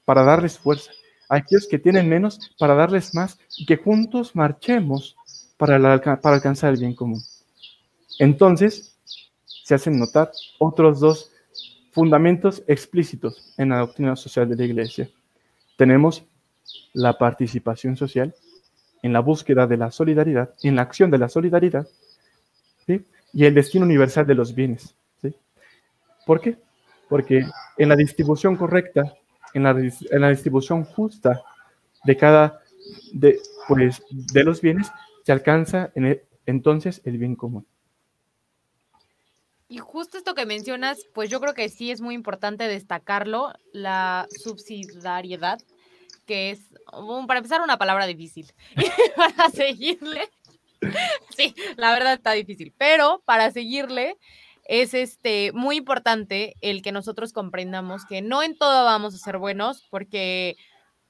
para 0.05 0.23
darles 0.23 0.57
fuerza, 0.57 0.91
a 1.29 1.37
aquellos 1.37 1.67
que 1.67 1.79
tienen 1.79 2.07
menos 2.07 2.39
para 2.57 2.75
darles 2.75 3.13
más, 3.13 3.39
y 3.57 3.65
que 3.65 3.77
juntos 3.77 4.35
marchemos 4.35 5.15
para, 5.57 5.77
para 6.21 6.35
alcanzar 6.35 6.73
el 6.73 6.79
bien 6.79 6.95
común. 6.95 7.21
Entonces, 8.19 8.97
se 9.63 9.75
hacen 9.75 9.99
notar 9.99 10.31
otros 10.59 10.99
dos 10.99 11.31
fundamentos 11.91 12.63
explícitos 12.67 13.53
en 13.57 13.69
la 13.69 13.79
doctrina 13.79 14.15
social 14.15 14.47
de 14.47 14.55
la 14.55 14.63
Iglesia. 14.63 15.09
Tenemos 15.77 16.23
la 16.93 17.17
participación 17.17 17.97
social 17.97 18.33
en 19.03 19.13
la 19.13 19.19
búsqueda 19.19 19.67
de 19.67 19.77
la 19.77 19.91
solidaridad, 19.91 20.53
en 20.63 20.75
la 20.75 20.83
acción 20.83 21.11
de 21.11 21.17
la 21.17 21.29
solidaridad, 21.29 21.87
y 22.87 23.45
el 23.45 23.53
destino 23.53 23.85
universal 23.85 24.25
de 24.25 24.35
los 24.35 24.53
bienes. 24.53 24.95
¿Por 26.25 26.41
qué? 26.41 26.57
Porque 27.07 27.45
en 27.77 27.89
la 27.89 27.95
distribución 27.95 28.57
correcta, 28.57 29.13
en 29.53 29.63
la, 29.63 29.71
en 29.71 30.21
la 30.21 30.29
distribución 30.29 30.83
justa 30.83 31.41
de 32.03 32.17
cada 32.17 32.61
de, 33.13 33.39
pues, 33.67 34.03
de 34.09 34.43
los 34.43 34.61
bienes, 34.61 34.91
se 35.23 35.31
alcanza 35.31 35.91
en 35.95 36.21
entonces 36.45 37.01
el 37.05 37.17
bien 37.17 37.35
común. 37.35 37.65
Y 39.69 39.79
justo 39.79 40.17
esto 40.17 40.33
que 40.33 40.45
mencionas, 40.45 40.99
pues 41.13 41.29
yo 41.29 41.41
creo 41.41 41.53
que 41.53 41.67
sí 41.67 41.91
es 41.91 41.99
muy 41.99 42.15
importante 42.15 42.67
destacarlo, 42.67 43.53
la 43.73 44.27
subsidiariedad, 44.31 45.59
que 46.25 46.51
es, 46.51 46.59
para 47.27 47.39
empezar, 47.39 47.61
una 47.61 47.77
palabra 47.77 48.05
difícil. 48.05 48.53
para 49.15 49.49
seguirle, 49.49 50.29
sí, 51.35 51.55
la 51.75 51.91
verdad 51.91 52.13
está 52.13 52.31
difícil, 52.31 52.73
pero 52.77 53.21
para 53.25 53.51
seguirle 53.51 54.17
es 54.67 54.93
este 54.93 55.51
muy 55.53 55.77
importante 55.77 56.55
el 56.61 56.81
que 56.81 56.91
nosotros 56.91 57.31
comprendamos 57.31 58.05
que 58.05 58.21
no 58.21 58.43
en 58.43 58.57
todo 58.57 58.83
vamos 58.83 59.15
a 59.15 59.17
ser 59.17 59.37
buenos, 59.37 59.87
porque 59.89 60.55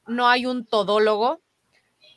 no 0.05 0.27
hay 0.29 0.45
un 0.45 0.65
todólogo, 0.65 1.41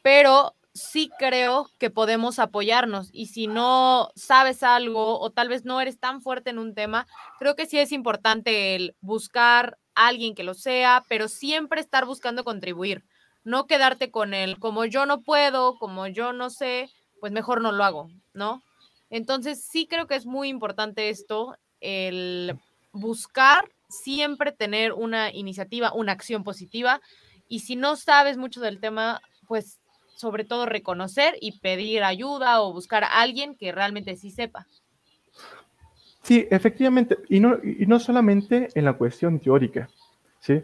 pero 0.02 0.54
sí 0.72 1.10
creo 1.18 1.68
que 1.78 1.90
podemos 1.90 2.38
apoyarnos 2.38 3.08
y 3.12 3.26
si 3.26 3.46
no 3.46 4.10
sabes 4.14 4.62
algo 4.62 5.18
o 5.20 5.30
tal 5.30 5.48
vez 5.48 5.64
no 5.64 5.80
eres 5.80 5.98
tan 5.98 6.22
fuerte 6.22 6.50
en 6.50 6.58
un 6.58 6.74
tema, 6.74 7.06
creo 7.38 7.56
que 7.56 7.66
sí 7.66 7.78
es 7.78 7.90
importante 7.92 8.76
el 8.76 8.94
buscar 9.00 9.78
a 9.94 10.08
alguien 10.08 10.34
que 10.34 10.44
lo 10.44 10.54
sea, 10.54 11.04
pero 11.08 11.28
siempre 11.28 11.80
estar 11.80 12.04
buscando 12.04 12.44
contribuir, 12.44 13.04
no 13.42 13.66
quedarte 13.66 14.10
con 14.10 14.34
él 14.34 14.58
como 14.58 14.84
yo 14.84 15.06
no 15.06 15.22
puedo, 15.22 15.76
como 15.76 16.06
yo 16.06 16.32
no 16.32 16.50
sé, 16.50 16.88
pues 17.20 17.32
mejor 17.32 17.60
no 17.60 17.72
lo 17.72 17.84
hago, 17.84 18.10
¿no? 18.34 18.62
Entonces 19.10 19.64
sí 19.64 19.86
creo 19.86 20.06
que 20.06 20.14
es 20.14 20.26
muy 20.26 20.48
importante 20.48 21.08
esto, 21.08 21.56
el 21.80 22.58
buscar 22.92 23.68
siempre 23.88 24.52
tener 24.52 24.92
una 24.92 25.32
iniciativa, 25.32 25.92
una 25.92 26.12
acción 26.12 26.44
positiva 26.44 27.00
y 27.48 27.60
si 27.60 27.76
no 27.76 27.96
sabes 27.96 28.36
mucho 28.36 28.60
del 28.60 28.80
tema, 28.80 29.20
pues 29.48 29.78
sobre 30.14 30.44
todo 30.44 30.66
reconocer 30.66 31.34
y 31.40 31.58
pedir 31.60 32.04
ayuda 32.04 32.60
o 32.62 32.72
buscar 32.72 33.04
a 33.04 33.20
alguien 33.20 33.56
que 33.56 33.72
realmente 33.72 34.16
sí 34.16 34.30
sepa. 34.30 34.66
Sí, 36.22 36.46
efectivamente, 36.50 37.16
y 37.28 37.40
no, 37.40 37.58
y 37.64 37.86
no 37.86 37.98
solamente 37.98 38.68
en 38.74 38.84
la 38.84 38.92
cuestión 38.92 39.40
teórica, 39.40 39.88
¿sí? 40.40 40.62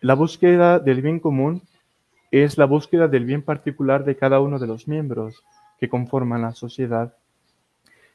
La 0.00 0.14
búsqueda 0.14 0.78
del 0.78 1.02
bien 1.02 1.20
común 1.20 1.62
es 2.30 2.56
la 2.56 2.64
búsqueda 2.64 3.06
del 3.08 3.24
bien 3.24 3.42
particular 3.42 4.04
de 4.04 4.16
cada 4.16 4.40
uno 4.40 4.58
de 4.58 4.66
los 4.66 4.88
miembros 4.88 5.42
que 5.78 5.88
conforman 5.88 6.42
la 6.42 6.52
sociedad. 6.52 7.14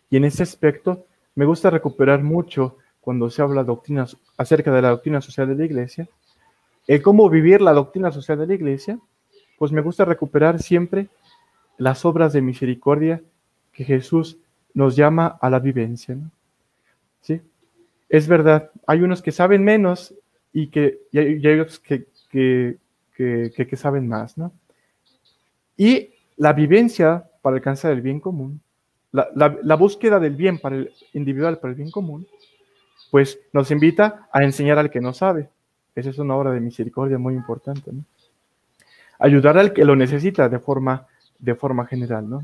Y 0.09 0.17
en 0.17 0.25
ese 0.25 0.43
aspecto 0.43 1.05
me 1.35 1.45
gusta 1.45 1.69
recuperar 1.69 2.23
mucho 2.23 2.77
cuando 3.01 3.29
se 3.29 3.41
habla 3.41 3.63
doctrinas, 3.63 4.17
acerca 4.37 4.71
de 4.71 4.81
la 4.81 4.89
doctrina 4.89 5.21
social 5.21 5.47
de 5.47 5.55
la 5.55 5.65
iglesia, 5.65 6.07
el 6.87 7.01
cómo 7.01 7.29
vivir 7.29 7.61
la 7.61 7.73
doctrina 7.73 8.11
social 8.11 8.37
de 8.39 8.47
la 8.47 8.53
iglesia 8.53 8.99
pues 9.57 9.71
me 9.71 9.81
gusta 9.81 10.05
recuperar 10.05 10.61
siempre 10.61 11.07
las 11.77 12.05
obras 12.05 12.33
de 12.33 12.41
misericordia 12.41 13.23
que 13.71 13.83
Jesús 13.83 14.37
nos 14.73 14.95
llama 14.95 15.37
a 15.39 15.49
la 15.49 15.59
vivencia. 15.59 16.17
¿Sí? 17.21 17.41
Es 18.09 18.27
verdad, 18.27 18.71
hay 18.85 19.01
unos 19.01 19.21
que 19.21 19.31
saben 19.31 19.63
menos 19.63 20.13
y, 20.51 20.67
que, 20.67 20.99
hay, 21.13 21.59
otros 21.59 21.79
que, 21.79 22.07
que, 23.15 23.75
saben 23.77 24.07
más. 24.07 24.37
¿no? 24.37 24.51
Y 25.77 26.09
la 26.37 26.53
vivencia 26.53 27.29
para 27.43 27.57
alcanzar 27.57 27.91
el 27.91 28.01
bien 28.01 28.19
común, 28.21 28.61
la, 29.11 29.29
la, 29.35 29.75
búsqueda 29.75 30.19
del 30.19 30.35
bien 30.35 30.57
para 30.57 30.77
el 30.77 30.91
individual, 31.13 31.59
para 31.59 31.71
el 31.71 31.77
bien 31.77 31.91
común, 31.91 32.25
pues 33.11 33.37
nos 33.51 33.69
invita 33.69 34.27
a 34.31 34.43
enseñar 34.43 34.79
al 34.79 34.89
que 34.89 35.01
no 35.01 35.13
sabe. 35.13 35.49
Esa 35.93 36.09
es 36.09 36.17
una 36.17 36.35
obra 36.35 36.51
de 36.51 36.59
misericordia 36.59 37.19
muy 37.19 37.35
importante. 37.35 37.91
ayudar 39.19 39.59
al 39.59 39.71
que 39.71 39.85
lo 39.85 39.95
necesita 39.95 40.49
de 40.49 40.57
forma, 40.57 41.05
de 41.37 41.53
forma 41.53 41.85
general, 41.85 42.27
¿no? 42.27 42.41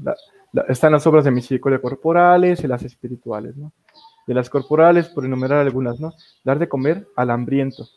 están 0.67 0.91
las 0.91 1.07
obras 1.07 1.23
de 1.23 1.31
misericordia 1.31 1.81
corporales 1.81 2.63
y 2.63 2.67
las 2.67 2.83
espirituales, 2.83 3.55
¿no? 3.55 3.71
De 4.27 4.33
las 4.33 4.49
corporales, 4.49 5.07
por 5.09 5.25
enumerar 5.25 5.59
algunas, 5.59 5.99
¿no? 5.99 6.13
Dar 6.43 6.59
de 6.59 6.69
comer 6.69 7.07
al 7.15 7.31
hambriento. 7.31 7.87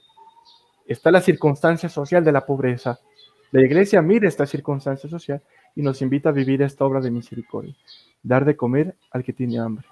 Está 0.87 1.11
la 1.11 1.21
circunstancia 1.21 1.89
social 1.89 2.25
de 2.25 2.33
la 2.33 2.47
pobreza. 2.47 3.01
La 3.51 3.61
iglesia 3.61 4.01
mira 4.01 4.29
esta 4.29 4.47
circunstancia 4.47 5.11
social 5.11 5.43
y 5.75 5.83
nos 5.83 6.03
invita 6.03 6.29
a 6.29 6.33
vivir 6.33 6.63
esta 6.63 6.85
obra 6.85 7.01
de 7.01 7.11
misericordia. 7.11 7.75
Dar 8.23 8.45
de 8.45 8.57
comer 8.57 8.95
al 9.11 9.25
que 9.25 9.33
tiene 9.33 9.59
hambre. 9.59 9.87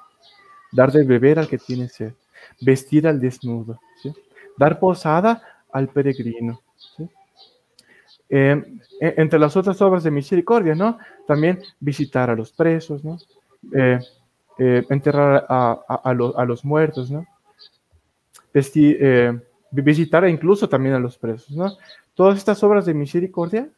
Dar 0.72 0.92
de 0.92 1.04
beber 1.04 1.38
al 1.38 1.48
que 1.48 1.58
tiene 1.58 1.88
sed. 1.88 2.12
Vestir 2.60 3.06
al 3.06 3.20
desnudo. 3.20 3.80
Dar 4.56 4.78
posada 4.78 5.42
al 5.72 5.88
peregrino. 5.88 6.60
Eh, 8.32 8.62
e, 9.00 9.14
entre 9.16 9.40
las 9.40 9.56
otras 9.56 9.82
obras 9.82 10.04
de 10.04 10.12
misericordia, 10.12 10.76
¿no? 10.76 10.98
También 11.26 11.60
visitar 11.80 12.30
a 12.30 12.36
los 12.36 12.52
presos, 12.52 13.02
¿no? 13.04 13.18
Eh, 13.74 13.98
eh, 14.58 14.86
enterrar 14.88 15.46
a, 15.48 16.44
los 16.46 16.64
muertos, 16.64 17.10
¿no? 17.10 17.26
visitar 19.72 20.28
incluso 20.28 20.68
también 20.68 20.94
a 20.94 20.98
los 20.98 21.16
presos, 21.16 21.50
¿no? 21.50 21.76
Todas 22.14 22.36
estas 22.38 22.62
obras 22.62 22.84
de 22.84 22.94
misericordia, 22.94 23.68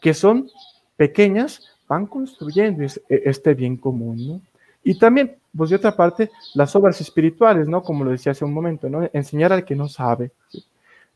que 0.00 0.12
son 0.12 0.48
pequeñas, 0.96 1.62
van 1.88 2.06
construyendo 2.06 2.82
e, 2.84 2.92
este 3.08 3.54
bien 3.54 3.76
común, 3.76 4.26
¿no? 4.26 4.40
Y 4.84 4.98
también, 4.98 5.36
pues 5.56 5.70
de 5.70 5.76
otra 5.76 5.94
parte, 5.94 6.30
las 6.54 6.74
obras 6.74 7.00
espirituales, 7.00 7.68
¿no? 7.68 7.82
Como 7.82 8.04
lo 8.04 8.10
decía 8.10 8.32
hace 8.32 8.44
un 8.44 8.52
momento, 8.52 8.88
¿no? 8.88 9.08
Enseñar 9.12 9.52
al 9.52 9.64
que 9.64 9.76
no 9.76 9.88
sabe, 9.88 10.32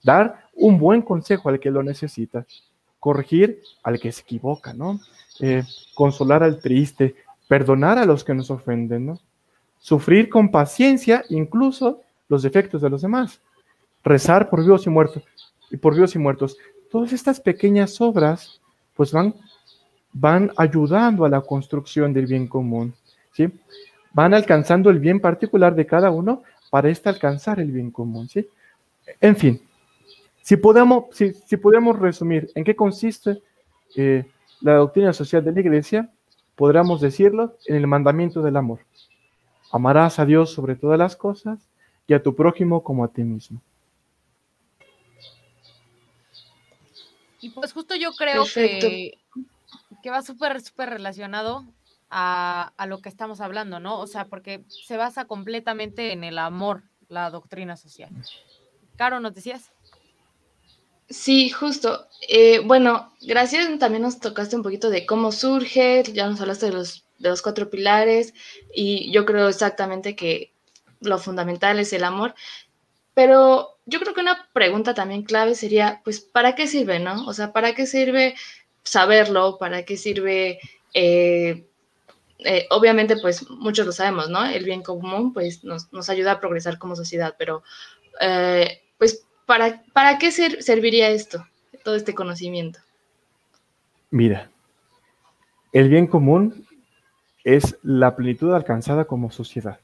dar 0.02 0.48
un 0.54 0.78
buen 0.78 1.02
consejo 1.02 1.48
al 1.48 1.58
que 1.58 1.70
lo 1.70 1.82
necesita, 1.82 2.46
corregir 3.00 3.60
al 3.82 3.98
que 3.98 4.12
se 4.12 4.22
equivoca, 4.22 4.72
¿no? 4.72 5.00
Eh, 5.40 5.62
consolar 5.94 6.42
al 6.42 6.60
triste, 6.60 7.16
perdonar 7.48 7.98
a 7.98 8.04
los 8.04 8.24
que 8.24 8.34
nos 8.34 8.50
ofenden, 8.50 9.06
¿no? 9.06 9.20
Sufrir 9.78 10.28
con 10.28 10.50
paciencia 10.50 11.24
incluso 11.28 12.02
los 12.28 12.42
defectos 12.42 12.82
de 12.82 12.90
los 12.90 13.02
demás, 13.02 13.40
rezar 14.02 14.48
por 14.48 14.60
vivos 14.60 14.86
y 14.86 14.90
muertos, 14.90 15.22
y 15.70 15.76
por 15.76 15.94
vivos 15.94 16.14
y 16.14 16.18
muertos. 16.18 16.56
Todas 16.90 17.12
estas 17.12 17.40
pequeñas 17.40 18.00
obras, 18.00 18.60
pues 18.94 19.12
van, 19.12 19.34
van 20.18 20.50
ayudando 20.56 21.26
a 21.26 21.28
la 21.28 21.42
construcción 21.42 22.14
del 22.14 22.26
bien 22.26 22.46
común, 22.46 22.94
¿sí? 23.32 23.48
Van 24.12 24.32
alcanzando 24.32 24.88
el 24.88 24.98
bien 24.98 25.20
particular 25.20 25.74
de 25.74 25.84
cada 25.84 26.10
uno 26.10 26.42
para 26.70 26.88
este 26.88 27.10
alcanzar 27.10 27.60
el 27.60 27.70
bien 27.70 27.90
común, 27.90 28.26
¿sí? 28.26 28.48
En 29.20 29.36
fin, 29.36 29.60
si 30.40 30.56
podemos, 30.56 31.04
si, 31.12 31.56
podemos 31.58 31.98
resumir 31.98 32.50
en 32.54 32.64
qué 32.64 32.74
consiste 32.74 33.42
eh, 33.94 34.24
la 34.62 34.76
doctrina 34.76 35.12
social 35.12 35.44
de 35.44 35.52
la 35.52 35.60
iglesia, 35.60 36.10
podríamos 36.54 37.02
decirlo 37.02 37.58
en 37.66 37.76
el 37.76 37.86
mandamiento 37.86 38.40
del 38.40 38.56
amor. 38.56 38.80
Amarás 39.70 40.18
a 40.18 40.24
Dios 40.24 40.50
sobre 40.50 40.76
todas 40.76 40.98
las 40.98 41.14
cosas 41.14 41.68
y 42.06 42.14
a 42.14 42.22
tu 42.22 42.34
prójimo 42.34 42.82
como 42.82 43.04
a 43.04 43.08
ti 43.08 43.22
mismo. 43.22 43.60
Y 47.42 47.50
pues 47.50 47.74
justo 47.74 47.94
yo 47.94 48.12
creo 48.12 48.44
que, 48.52 49.18
que 50.02 50.10
va 50.10 50.22
súper, 50.22 50.60
súper 50.60 50.90
relacionado 50.90 51.64
a, 52.10 52.72
a, 52.76 52.86
lo 52.86 53.00
que 53.00 53.08
estamos 53.08 53.40
hablando, 53.40 53.80
¿no? 53.80 53.98
O 53.98 54.06
sea, 54.06 54.26
porque 54.26 54.64
se 54.68 54.96
basa 54.96 55.26
completamente 55.26 56.12
en 56.12 56.24
el 56.24 56.38
amor, 56.38 56.84
la 57.08 57.30
doctrina 57.30 57.76
social. 57.76 58.10
Caro, 58.96 59.20
¿nos 59.20 59.34
decías? 59.34 59.72
Sí, 61.08 61.50
justo. 61.50 62.08
Eh, 62.28 62.60
bueno, 62.60 63.12
gracias. 63.20 63.78
También 63.78 64.02
nos 64.02 64.18
tocaste 64.18 64.56
un 64.56 64.62
poquito 64.62 64.90
de 64.90 65.06
cómo 65.06 65.30
surge, 65.30 66.02
ya 66.12 66.26
nos 66.26 66.40
hablaste 66.40 66.66
de 66.66 66.72
los, 66.72 67.04
de 67.18 67.28
los 67.28 67.42
cuatro 67.42 67.70
pilares 67.70 68.34
y 68.74 69.12
yo 69.12 69.24
creo 69.24 69.48
exactamente 69.48 70.16
que 70.16 70.52
lo 71.00 71.18
fundamental 71.18 71.78
es 71.78 71.92
el 71.92 72.04
amor. 72.04 72.34
Pero 73.14 73.78
yo 73.86 74.00
creo 74.00 74.14
que 74.14 74.20
una 74.20 74.48
pregunta 74.52 74.94
también 74.94 75.22
clave 75.22 75.54
sería, 75.54 76.00
pues, 76.04 76.20
¿para 76.20 76.54
qué 76.54 76.66
sirve, 76.66 76.98
no? 76.98 77.24
O 77.26 77.32
sea, 77.32 77.52
¿para 77.52 77.74
qué 77.74 77.86
sirve 77.86 78.34
saberlo? 78.86 79.58
¿Para 79.58 79.84
qué 79.84 79.96
sirve... 79.96 80.58
Eh, 80.94 81.66
eh, 82.38 82.66
obviamente, 82.70 83.16
pues 83.16 83.48
muchos 83.50 83.86
lo 83.86 83.92
sabemos, 83.92 84.28
¿no? 84.28 84.44
El 84.44 84.64
bien 84.64 84.82
común, 84.82 85.32
pues 85.32 85.64
nos, 85.64 85.92
nos 85.92 86.08
ayuda 86.10 86.32
a 86.32 86.40
progresar 86.40 86.78
como 86.78 86.96
sociedad, 86.96 87.34
pero 87.38 87.62
pues 88.98 89.26
¿Para, 89.46 90.18
qué 90.18 90.32
serviría 90.32 91.10
esto, 91.10 91.46
todo 91.84 91.94
este 91.94 92.14
conocimiento? 92.14 92.80
Mira, 94.10 94.50
el 95.72 95.88
bien 95.88 96.08
común 96.08 96.66
es 97.44 97.78
la 97.84 98.16
plenitud 98.16 98.52
alcanzada 98.52 99.04
como 99.04 99.30
sociedad. 99.30 99.78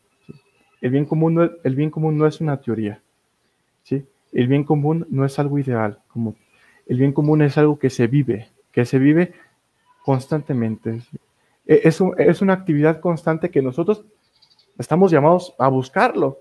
El, 0.81 0.91
bien 0.91 1.05
común 1.05 1.35
no, 1.35 1.51
el 1.63 1.77
bien 1.77 1.91
común 1.91 2.19
no 2.19 2.27
es 2.27 2.41
una 2.41 2.61
teoría. 2.61 3.01
¿sí? 3.85 4.05
El 4.33 4.49
bien 4.49 4.65
común 4.65 5.07
no 5.11 5.25
es 5.25 5.39
algo 5.39 5.61
ideal. 5.61 6.01
Como 6.09 6.35
el 6.89 6.99
bien 6.99 7.13
común 7.13 7.43
es 7.43 7.57
algo 7.57 7.79
que 7.79 7.89
se 7.89 8.09
vive, 8.09 8.49
que 8.73 8.85
se 8.85 8.99
vive 8.99 9.35
constantemente. 10.05 11.03
E, 11.67 11.83
es, 11.85 12.01
es 12.19 12.43
una 12.43 12.55
actividad 12.55 13.01
constante 13.01 13.51
que 13.51 13.63
nosotros 13.63 14.05
estamos 14.79 15.11
llamados 15.11 15.55
a 15.59 15.69
buscarlo. 15.69 16.41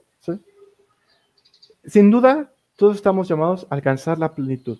Sin 1.84 2.12
duda, 2.12 2.52
todos 2.76 2.96
estamos 2.96 3.28
llamados 3.28 3.68
a 3.70 3.76
alcanzar 3.76 4.18
la 4.18 4.34
plenitud. 4.34 4.80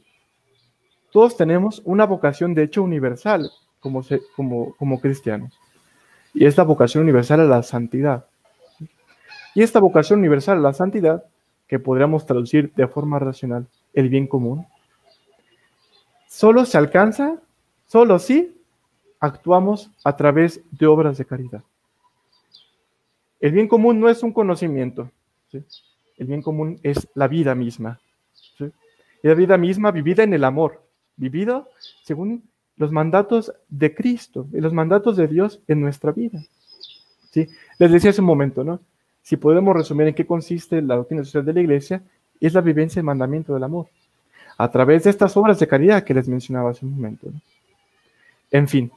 Todos 1.12 1.36
tenemos 1.36 1.82
una 1.84 2.06
vocación 2.06 2.54
de 2.54 2.64
hecho 2.64 2.84
universal 2.84 3.52
como, 3.80 4.02
como, 4.36 4.76
como 4.76 5.02
cristianos. 5.02 5.60
Y 6.34 6.46
es 6.46 6.56
la 6.58 6.64
vocación 6.64 7.04
universal 7.04 7.42
a 7.42 7.46
la 7.46 7.64
santidad. 7.64 8.28
Y 9.54 9.64
esta 9.64 9.80
vocación 9.80 10.20
universal 10.20 10.60
a 10.60 10.62
la 10.62 10.74
santidad, 10.74 11.26
que 11.68 11.80
podríamos 11.80 12.26
traducir 12.26 12.72
de 12.74 12.88
forma 12.88 13.20
racional, 13.20 13.68
el 13.94 14.08
bien 14.08 14.28
común, 14.28 14.66
solo 16.32 16.64
se 16.64 16.78
alcanza, 16.78 17.42
solo 17.86 18.18
si 18.18 18.56
actuamos 19.20 19.92
a 20.06 20.16
través 20.16 20.62
de 20.72 20.88
obras 20.88 21.18
de 21.18 21.26
caridad. 21.26 21.62
El 23.42 23.52
bien 23.52 23.68
común 23.68 24.00
no 24.00 24.08
es 24.08 24.24
un 24.24 24.32
conocimiento, 24.32 25.12
el 25.52 26.28
bien 26.28 26.42
común 26.42 26.80
es 26.84 27.06
la 27.16 27.28
vida 27.28 27.54
misma. 27.54 28.00
Y 28.60 29.28
la 29.28 29.34
vida 29.34 29.58
misma 29.58 29.92
vivida 29.92 30.24
en 30.24 30.34
el 30.34 30.46
amor, 30.46 30.82
vivida 31.18 31.68
según 32.04 32.44
los 32.78 32.92
mandatos 32.92 33.54
de 33.68 33.94
Cristo 33.94 34.48
y 34.54 34.62
los 34.62 34.74
mandatos 34.74 35.18
de 35.18 35.28
Dios 35.28 35.60
en 35.68 35.82
nuestra 35.82 36.14
vida. 36.14 36.42
¿sí? 37.30 37.50
Les 37.78 37.92
decía 37.92 38.12
hace 38.12 38.22
un 38.22 38.28
momento, 38.28 38.64
¿no? 38.64 38.80
Si 39.22 39.36
podemos 39.36 39.76
resumir 39.76 40.08
en 40.08 40.16
qué 40.16 40.26
consiste 40.26 40.82
la 40.82 40.96
doctrina 40.96 41.24
social 41.26 41.46
de 41.46 41.54
la 41.54 41.62
Iglesia, 41.62 42.02
es 42.40 42.54
la 42.54 42.62
vivencia 42.62 43.00
del 43.00 43.06
mandamiento 43.06 43.54
del 43.54 43.64
amor, 43.64 43.88
a 44.58 44.70
través 44.70 45.04
de 45.04 45.10
estas 45.10 45.36
obras 45.38 45.60
de 45.60 45.68
caridad 45.68 46.04
que 46.04 46.14
les 46.14 46.28
mencionaba 46.28 46.72
hace 46.72 46.86
un 46.86 46.96
momento. 46.96 47.28
En 48.50 48.68
fin, 48.68 48.92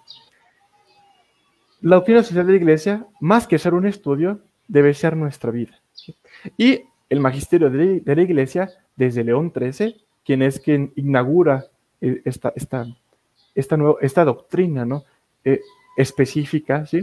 la 1.80 1.96
doctrina 1.96 2.22
social 2.22 2.46
de 2.46 2.52
la 2.52 2.58
Iglesia, 2.58 3.06
más 3.20 3.46
que 3.46 3.58
ser 3.58 3.74
un 3.74 3.86
estudio, 3.86 4.40
debe 4.68 4.94
ser 4.94 5.16
nuestra 5.16 5.50
vida. 5.50 5.78
Y 6.56 6.82
el 7.08 7.20
magisterio 7.20 7.70
de 7.70 8.02
la 8.04 8.22
Iglesia, 8.22 8.70
desde 8.96 9.24
León 9.24 9.52
XIII, 9.54 9.96
quien 10.24 10.42
es 10.42 10.58
quien 10.58 10.92
inaugura 10.96 11.66
eh, 12.00 12.22
esta, 12.24 12.52
esta, 12.56 12.86
esta, 13.54 13.76
esta 14.00 14.24
doctrina 14.24 14.84
¿no? 14.84 15.04
Eh, 15.44 15.60
específica, 15.96 16.86
¿sí? 16.86 17.02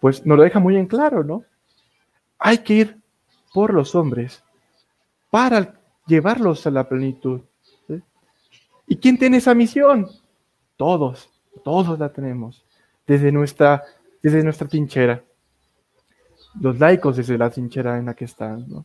pues 0.00 0.26
nos 0.26 0.36
lo 0.36 0.44
deja 0.44 0.60
muy 0.60 0.76
en 0.76 0.86
claro, 0.86 1.24
¿no? 1.24 1.44
Hay 2.38 2.58
que 2.58 2.74
ir 2.74 2.98
por 3.54 3.72
los 3.72 3.94
hombres 3.94 4.42
para 5.30 5.80
llevarlos 6.06 6.66
a 6.66 6.70
la 6.70 6.88
plenitud. 6.88 7.40
¿Y 8.92 8.96
quién 8.96 9.16
tiene 9.16 9.38
esa 9.38 9.54
misión? 9.54 10.06
Todos, 10.76 11.30
todos 11.64 11.98
la 11.98 12.10
tenemos, 12.10 12.62
desde 13.06 13.32
nuestra, 13.32 13.82
desde 14.22 14.44
nuestra 14.44 14.68
trinchera. 14.68 15.24
Los 16.60 16.78
laicos 16.78 17.16
desde 17.16 17.38
la 17.38 17.48
trinchera 17.48 17.96
en 17.96 18.04
la 18.04 18.12
que 18.12 18.26
están, 18.26 18.68
¿no? 18.68 18.84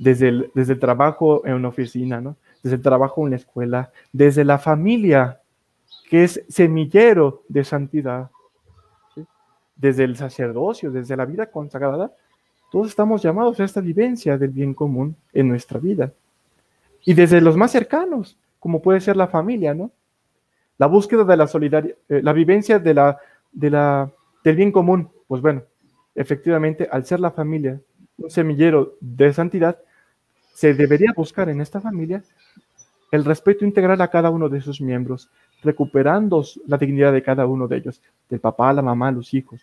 Desde 0.00 0.30
el, 0.30 0.50
desde 0.52 0.72
el 0.72 0.80
trabajo 0.80 1.46
en 1.46 1.54
una 1.54 1.68
oficina, 1.68 2.20
¿no? 2.20 2.34
Desde 2.60 2.74
el 2.74 2.82
trabajo 2.82 3.22
en 3.22 3.30
la 3.30 3.36
escuela, 3.36 3.92
desde 4.12 4.44
la 4.44 4.58
familia, 4.58 5.40
que 6.10 6.24
es 6.24 6.42
semillero 6.48 7.44
de 7.48 7.62
santidad, 7.62 8.28
desde 9.76 10.02
el 10.02 10.16
sacerdocio, 10.16 10.90
desde 10.90 11.16
la 11.16 11.24
vida 11.24 11.46
consagrada, 11.46 12.10
todos 12.72 12.88
estamos 12.88 13.22
llamados 13.22 13.60
a 13.60 13.64
esta 13.64 13.80
vivencia 13.80 14.38
del 14.38 14.50
bien 14.50 14.74
común 14.74 15.14
en 15.32 15.46
nuestra 15.46 15.78
vida. 15.78 16.12
Y 17.04 17.14
desde 17.14 17.40
los 17.40 17.56
más 17.56 17.70
cercanos, 17.70 18.36
como 18.58 18.82
puede 18.82 19.00
ser 19.00 19.16
la 19.16 19.28
familia, 19.28 19.74
¿no? 19.74 19.90
La 20.78 20.86
búsqueda 20.86 21.24
de 21.24 21.36
la 21.36 21.46
solidaridad, 21.46 21.96
eh, 22.08 22.20
la 22.22 22.32
vivencia 22.32 22.78
de 22.78 22.94
la, 22.94 23.18
de 23.52 23.70
la, 23.70 24.10
del 24.44 24.56
bien 24.56 24.72
común, 24.72 25.10
pues 25.26 25.40
bueno, 25.40 25.62
efectivamente, 26.14 26.88
al 26.90 27.04
ser 27.04 27.20
la 27.20 27.30
familia 27.30 27.80
un 28.18 28.30
semillero 28.30 28.94
de 29.00 29.32
santidad, 29.32 29.78
se 30.54 30.74
debería 30.74 31.12
buscar 31.14 31.48
en 31.48 31.60
esta 31.60 31.80
familia 31.80 32.22
el 33.12 33.24
respeto 33.24 33.64
integral 33.64 34.00
a 34.00 34.08
cada 34.08 34.30
uno 34.30 34.48
de 34.48 34.60
sus 34.60 34.80
miembros, 34.80 35.30
recuperando 35.62 36.44
la 36.66 36.78
dignidad 36.78 37.12
de 37.12 37.22
cada 37.22 37.46
uno 37.46 37.68
de 37.68 37.76
ellos, 37.76 38.00
del 38.28 38.40
papá, 38.40 38.72
la 38.72 38.82
mamá, 38.82 39.10
los 39.10 39.32
hijos, 39.34 39.60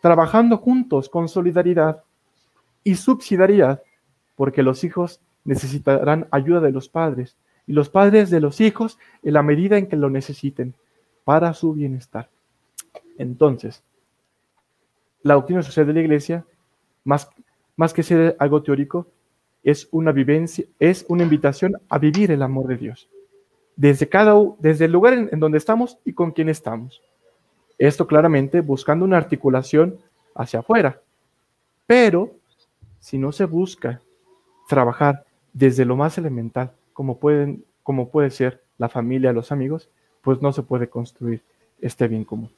trabajando 0.00 0.58
juntos 0.58 1.08
con 1.08 1.28
solidaridad 1.28 2.02
y 2.84 2.94
subsidiariedad, 2.94 3.82
porque 4.36 4.62
los 4.62 4.84
hijos 4.84 5.20
necesitarán 5.44 6.28
ayuda 6.30 6.60
de 6.60 6.72
los 6.72 6.88
padres 6.88 7.36
y 7.68 7.72
los 7.72 7.88
padres 7.88 8.30
de 8.30 8.40
los 8.40 8.60
hijos 8.60 8.98
en 9.22 9.34
la 9.34 9.44
medida 9.44 9.78
en 9.78 9.86
que 9.86 9.96
lo 9.96 10.10
necesiten 10.10 10.74
para 11.24 11.54
su 11.54 11.74
bienestar. 11.74 12.28
Entonces, 13.18 13.84
la 15.22 15.34
doctrina 15.34 15.62
social 15.62 15.86
de 15.86 15.92
la 15.92 16.00
Iglesia, 16.00 16.44
más, 17.04 17.28
más 17.76 17.92
que 17.92 18.02
ser 18.02 18.36
algo 18.40 18.62
teórico, 18.62 19.06
es 19.62 19.88
una 19.92 20.10
vivencia, 20.10 20.64
es 20.80 21.04
una 21.08 21.22
invitación 21.22 21.76
a 21.88 21.98
vivir 21.98 22.30
el 22.30 22.42
amor 22.42 22.66
de 22.66 22.76
Dios 22.76 23.08
desde, 23.78 24.08
cada, 24.08 24.34
desde 24.58 24.86
el 24.86 24.92
lugar 24.92 25.14
en, 25.14 25.38
donde 25.38 25.56
estamos 25.56 25.98
y 26.04 26.12
con 26.12 26.32
quién 26.32 26.48
estamos. 26.48 27.00
Esto 27.78 28.08
claramente 28.08 28.60
buscando 28.60 29.04
una 29.04 29.16
articulación 29.16 29.98
hacia 30.34 30.60
afuera. 30.60 31.00
Pero 31.86 32.32
si 32.98 33.18
no 33.18 33.30
se 33.30 33.44
busca 33.44 34.00
trabajar 34.68 35.24
desde 35.52 35.84
lo 35.84 35.94
más 35.94 36.18
elemental, 36.18 36.72
como, 36.98 37.20
pueden, 37.20 37.64
como 37.84 38.10
puede 38.10 38.28
ser 38.28 38.64
la 38.76 38.88
familia, 38.88 39.32
los 39.32 39.52
amigos, 39.52 39.88
pues 40.20 40.42
no 40.42 40.52
se 40.52 40.64
puede 40.64 40.90
construir 40.90 41.44
este 41.80 42.08
bien 42.08 42.24
común. 42.24 42.50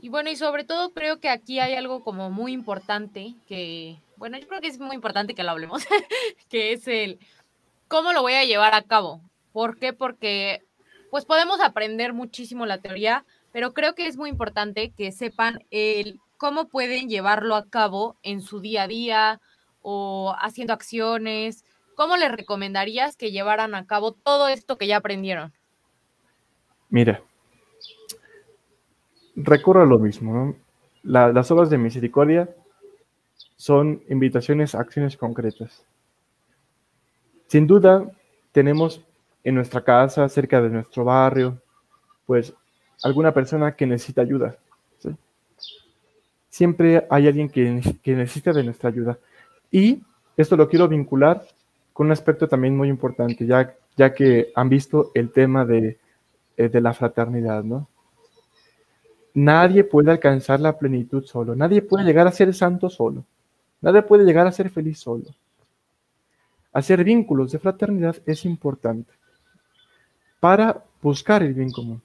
Y 0.00 0.08
bueno, 0.08 0.30
y 0.30 0.36
sobre 0.36 0.64
todo 0.64 0.94
creo 0.94 1.20
que 1.20 1.28
aquí 1.28 1.60
hay 1.60 1.74
algo 1.74 2.02
como 2.02 2.30
muy 2.30 2.54
importante 2.54 3.34
que, 3.46 3.98
bueno, 4.16 4.38
yo 4.38 4.48
creo 4.48 4.62
que 4.62 4.68
es 4.68 4.78
muy 4.78 4.94
importante 4.94 5.34
que 5.34 5.42
lo 5.42 5.50
hablemos, 5.50 5.84
que 6.48 6.72
es 6.72 6.88
el 6.88 7.18
cómo 7.86 8.14
lo 8.14 8.22
voy 8.22 8.32
a 8.32 8.46
llevar 8.46 8.72
a 8.72 8.80
cabo. 8.80 9.20
¿Por 9.52 9.78
qué? 9.78 9.92
Porque 9.92 10.62
pues 11.10 11.26
podemos 11.26 11.60
aprender 11.60 12.14
muchísimo 12.14 12.64
la 12.64 12.78
teoría, 12.78 13.26
pero 13.52 13.74
creo 13.74 13.94
que 13.94 14.06
es 14.06 14.16
muy 14.16 14.30
importante 14.30 14.90
que 14.96 15.12
sepan 15.12 15.62
el 15.70 16.18
cómo 16.38 16.68
pueden 16.68 17.10
llevarlo 17.10 17.56
a 17.56 17.66
cabo 17.66 18.16
en 18.22 18.40
su 18.40 18.60
día 18.60 18.84
a 18.84 18.88
día 18.88 19.40
o 19.82 20.34
haciendo 20.40 20.72
acciones. 20.72 21.62
¿Cómo 21.96 22.16
les 22.16 22.32
recomendarías 22.32 23.16
que 23.16 23.30
llevaran 23.30 23.74
a 23.74 23.86
cabo 23.86 24.12
todo 24.12 24.48
esto 24.48 24.78
que 24.78 24.86
ya 24.86 24.96
aprendieron? 24.96 25.52
Mira, 26.88 27.22
recurro 29.36 29.82
a 29.82 29.86
lo 29.86 29.98
mismo. 29.98 30.56
las 31.02 31.50
obras 31.50 31.70
de 31.70 31.78
misericordia 31.78 32.48
son 33.56 34.02
invitaciones 34.08 34.74
a 34.74 34.80
acciones 34.80 35.16
concretas. 35.16 35.84
Sin 37.46 37.66
duda, 37.66 38.10
tenemos 38.52 39.00
en 39.44 39.54
nuestra 39.54 39.82
casa, 39.82 40.28
cerca 40.28 40.60
de 40.60 40.70
nuestro 40.70 41.04
barrio, 41.04 41.60
pues 42.26 42.52
alguna 43.02 43.32
persona 43.32 43.76
que 43.76 43.86
necesita 43.86 44.22
ayuda. 44.22 44.56
Siempre 46.48 47.04
hay 47.10 47.26
alguien 47.26 47.48
que, 47.48 47.82
necesita 48.04 48.52
de 48.52 48.62
nuestra 48.62 48.88
ayuda. 48.88 49.18
Y 49.70 50.00
esto 50.36 50.56
lo 50.56 50.68
quiero 50.68 50.86
vincular 50.86 51.44
con 51.94 52.08
un 52.08 52.12
aspecto 52.12 52.48
también 52.48 52.76
muy 52.76 52.88
importante, 52.88 53.46
ya, 53.46 53.74
ya 53.96 54.12
que 54.12 54.52
han 54.54 54.68
visto 54.68 55.12
el 55.14 55.30
tema 55.30 55.64
de, 55.64 55.96
eh, 56.56 56.68
de 56.68 56.80
la 56.80 56.92
fraternidad, 56.92 57.62
¿no? 57.62 57.88
Nadie 59.32 59.84
puede 59.84 60.10
alcanzar 60.10 60.60
la 60.60 60.76
plenitud 60.76 61.24
solo, 61.24 61.56
nadie 61.56 61.82
puede 61.82 62.04
llegar 62.04 62.26
a 62.26 62.32
ser 62.32 62.52
santo 62.52 62.90
solo, 62.90 63.24
nadie 63.80 64.02
puede 64.02 64.24
llegar 64.24 64.46
a 64.46 64.52
ser 64.52 64.70
feliz 64.70 64.98
solo. 64.98 65.24
Hacer 66.72 67.04
vínculos 67.04 67.52
de 67.52 67.60
fraternidad 67.60 68.16
es 68.26 68.44
importante 68.44 69.12
para 70.40 70.84
buscar 71.00 71.44
el 71.44 71.54
bien 71.54 71.70
común. 71.70 72.02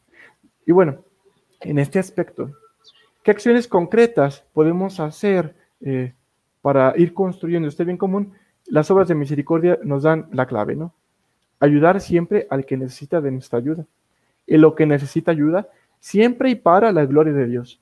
Y 0.68 0.72
bueno, 0.72 1.04
en 1.62 1.80
este 1.80 1.98
aspecto, 1.98 2.52
¿qué 3.24 3.32
acciones 3.32 3.68
concretas 3.68 4.44
podemos 4.54 5.00
hacer 5.00 5.56
eh, 5.82 6.14
para 6.62 6.94
ir 6.96 7.14
construyendo 7.14 7.68
este 7.68 7.84
bien 7.84 7.98
común? 7.98 8.34
Las 8.70 8.90
obras 8.92 9.08
de 9.08 9.16
misericordia 9.16 9.80
nos 9.84 10.04
dan 10.04 10.28
la 10.32 10.46
clave, 10.46 10.76
¿no? 10.76 10.94
Ayudar 11.60 12.00
siempre 12.00 12.48
al 12.50 12.66
que 12.66 12.78
necesita 12.78 13.20
de 13.20 13.32
nuestra 13.32 13.60
ayuda. 13.60 13.86
En 14.48 14.62
lo 14.62 14.76
que 14.76 14.86
necesita 14.86 15.32
ayuda, 15.32 15.68
siempre 16.00 16.50
y 16.50 16.56
para 16.56 16.92
la 16.92 17.06
gloria 17.06 17.34
de 17.34 17.48
Dios. 17.48 17.82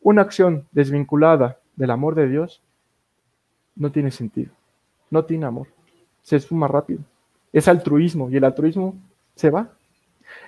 Una 0.00 0.22
acción 0.22 0.66
desvinculada 0.72 1.58
del 1.76 1.90
amor 1.90 2.14
de 2.14 2.28
Dios 2.28 2.62
no 3.76 3.92
tiene 3.92 4.10
sentido, 4.10 4.52
no 5.10 5.24
tiene 5.24 5.46
amor, 5.46 5.68
se 6.22 6.40
suma 6.40 6.66
rápido 6.68 7.00
es 7.52 7.68
altruismo 7.68 8.30
y 8.30 8.36
el 8.36 8.44
altruismo 8.44 8.96
se 9.34 9.50
va. 9.50 9.70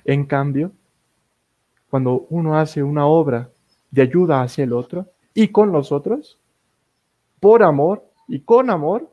En 0.04 0.24
cambio, 0.24 0.72
cuando 1.90 2.26
uno 2.30 2.58
hace 2.58 2.82
una 2.82 3.06
obra 3.06 3.50
de 3.90 4.02
ayuda 4.02 4.42
hacia 4.42 4.64
el 4.64 4.72
otro 4.72 5.06
y 5.34 5.48
con 5.48 5.70
los 5.70 5.92
otros, 5.92 6.38
por 7.40 7.62
amor 7.62 8.04
y 8.28 8.40
con 8.40 8.70
amor, 8.70 9.10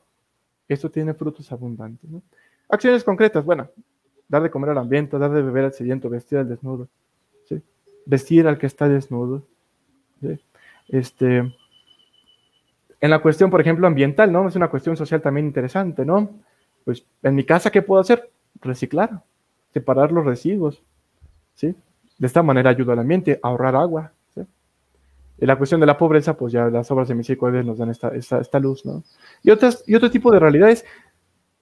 esto 0.68 0.90
tiene 0.90 1.14
frutos 1.14 1.52
abundantes. 1.52 2.10
Acciones 2.70 3.04
concretas, 3.04 3.44
bueno, 3.44 3.70
dar 4.28 4.42
de 4.42 4.50
comer 4.50 4.70
al 4.70 4.78
ambiente, 4.78 5.18
dar 5.18 5.32
de 5.32 5.42
beber 5.42 5.66
al 5.66 5.74
sediento, 5.74 6.10
vestir 6.10 6.38
al 6.38 6.48
desnudo, 6.48 6.88
vestir 8.06 8.48
al 8.48 8.58
que 8.58 8.68
está 8.68 8.88
desnudo. 8.88 9.44
Este, 10.88 11.38
en 13.02 13.10
la 13.10 13.20
cuestión, 13.20 13.50
por 13.50 13.60
ejemplo, 13.62 13.88
ambiental, 13.88 14.32
¿no? 14.32 14.48
Es 14.48 14.56
una 14.56 14.70
cuestión 14.70 14.96
social 14.96 15.22
también 15.22 15.48
interesante, 15.48 16.06
¿no? 16.06 16.30
Pues 16.86 17.06
en 17.24 17.36
mi 17.36 17.44
casa, 17.44 17.72
¿qué 17.72 17.82
puedo 17.82 18.00
hacer? 18.00 18.30
Reciclar, 18.62 19.24
separar 19.74 20.12
los 20.12 20.26
residuos, 20.26 20.82
¿sí? 21.56 21.76
De 22.18 22.28
esta 22.28 22.44
manera 22.44 22.70
ayudo 22.70 22.92
al 22.92 23.00
ambiente, 23.00 23.40
ahorrar 23.42 23.76
agua, 23.76 24.14
la 25.48 25.58
cuestión 25.58 25.82
de 25.82 25.88
la 25.88 25.98
pobreza, 25.98 26.38
pues 26.38 26.54
ya 26.54 26.66
las 26.70 26.90
obras 26.92 27.08
de 27.08 27.16
misericordia 27.16 27.64
nos 27.64 27.80
dan 27.80 27.90
esta, 27.90 28.10
esta, 28.10 28.60
luz, 28.60 28.86
¿no? 28.86 29.04
Y, 29.42 29.50
otras, 29.50 29.84
y 29.88 29.96
otro 29.96 30.12
tipo 30.12 30.32
de 30.32 30.40
realidades, 30.40 30.86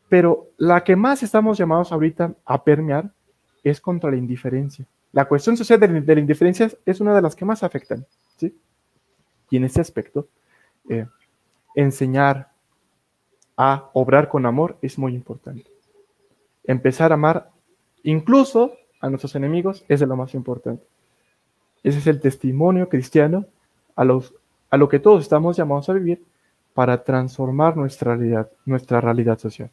pero 0.09 0.49
la 0.57 0.83
que 0.83 0.97
más 0.97 1.23
estamos 1.23 1.57
llamados 1.57 1.91
ahorita 1.93 2.33
a 2.45 2.63
permear 2.63 3.11
es 3.63 3.79
contra 3.79 4.11
la 4.11 4.17
indiferencia. 4.17 4.85
La 5.13 5.25
cuestión 5.25 5.55
social 5.55 5.79
de, 5.79 5.87
la 5.87 6.19
indiferencia 6.19 6.69
es 6.85 6.99
una 6.99 7.15
de 7.15 7.21
las 7.21 7.35
que 7.37 7.45
más 7.45 7.63
afectan, 7.63 8.05
¿sí? 8.35 8.53
Y 9.49 9.57
en 9.57 9.63
ese 9.63 9.79
aspecto, 9.79 10.27
eh, 10.89 11.05
enseñar 11.73 12.51
a 13.55 13.89
obrar 13.93 14.27
con 14.27 14.45
amor 14.45 14.77
es 14.81 14.97
muy 14.97 15.15
importante. 15.15 15.71
Empezar 16.65 17.11
a 17.11 17.15
amar 17.15 17.49
incluso 18.03 18.73
a 18.99 19.09
nuestros 19.09 19.35
enemigos 19.35 19.85
es 19.87 20.01
de 20.01 20.05
lo 20.05 20.17
más 20.17 20.33
importante. 20.33 20.83
Ese 21.81 21.99
es 21.99 22.07
el 22.07 22.19
testimonio 22.19 22.89
cristiano 22.89 23.45
a, 23.99 24.19
a 24.71 24.77
lo 24.77 24.89
que 24.89 24.99
todos 24.99 25.21
estamos 25.23 25.57
llamados 25.57 25.89
a 25.89 25.93
vivir 25.93 26.23
para 26.73 27.03
transformar 27.03 27.75
nuestra 27.75 28.15
realidad, 28.15 28.49
nuestra 28.65 29.01
realidad 29.01 29.38
social. 29.38 29.69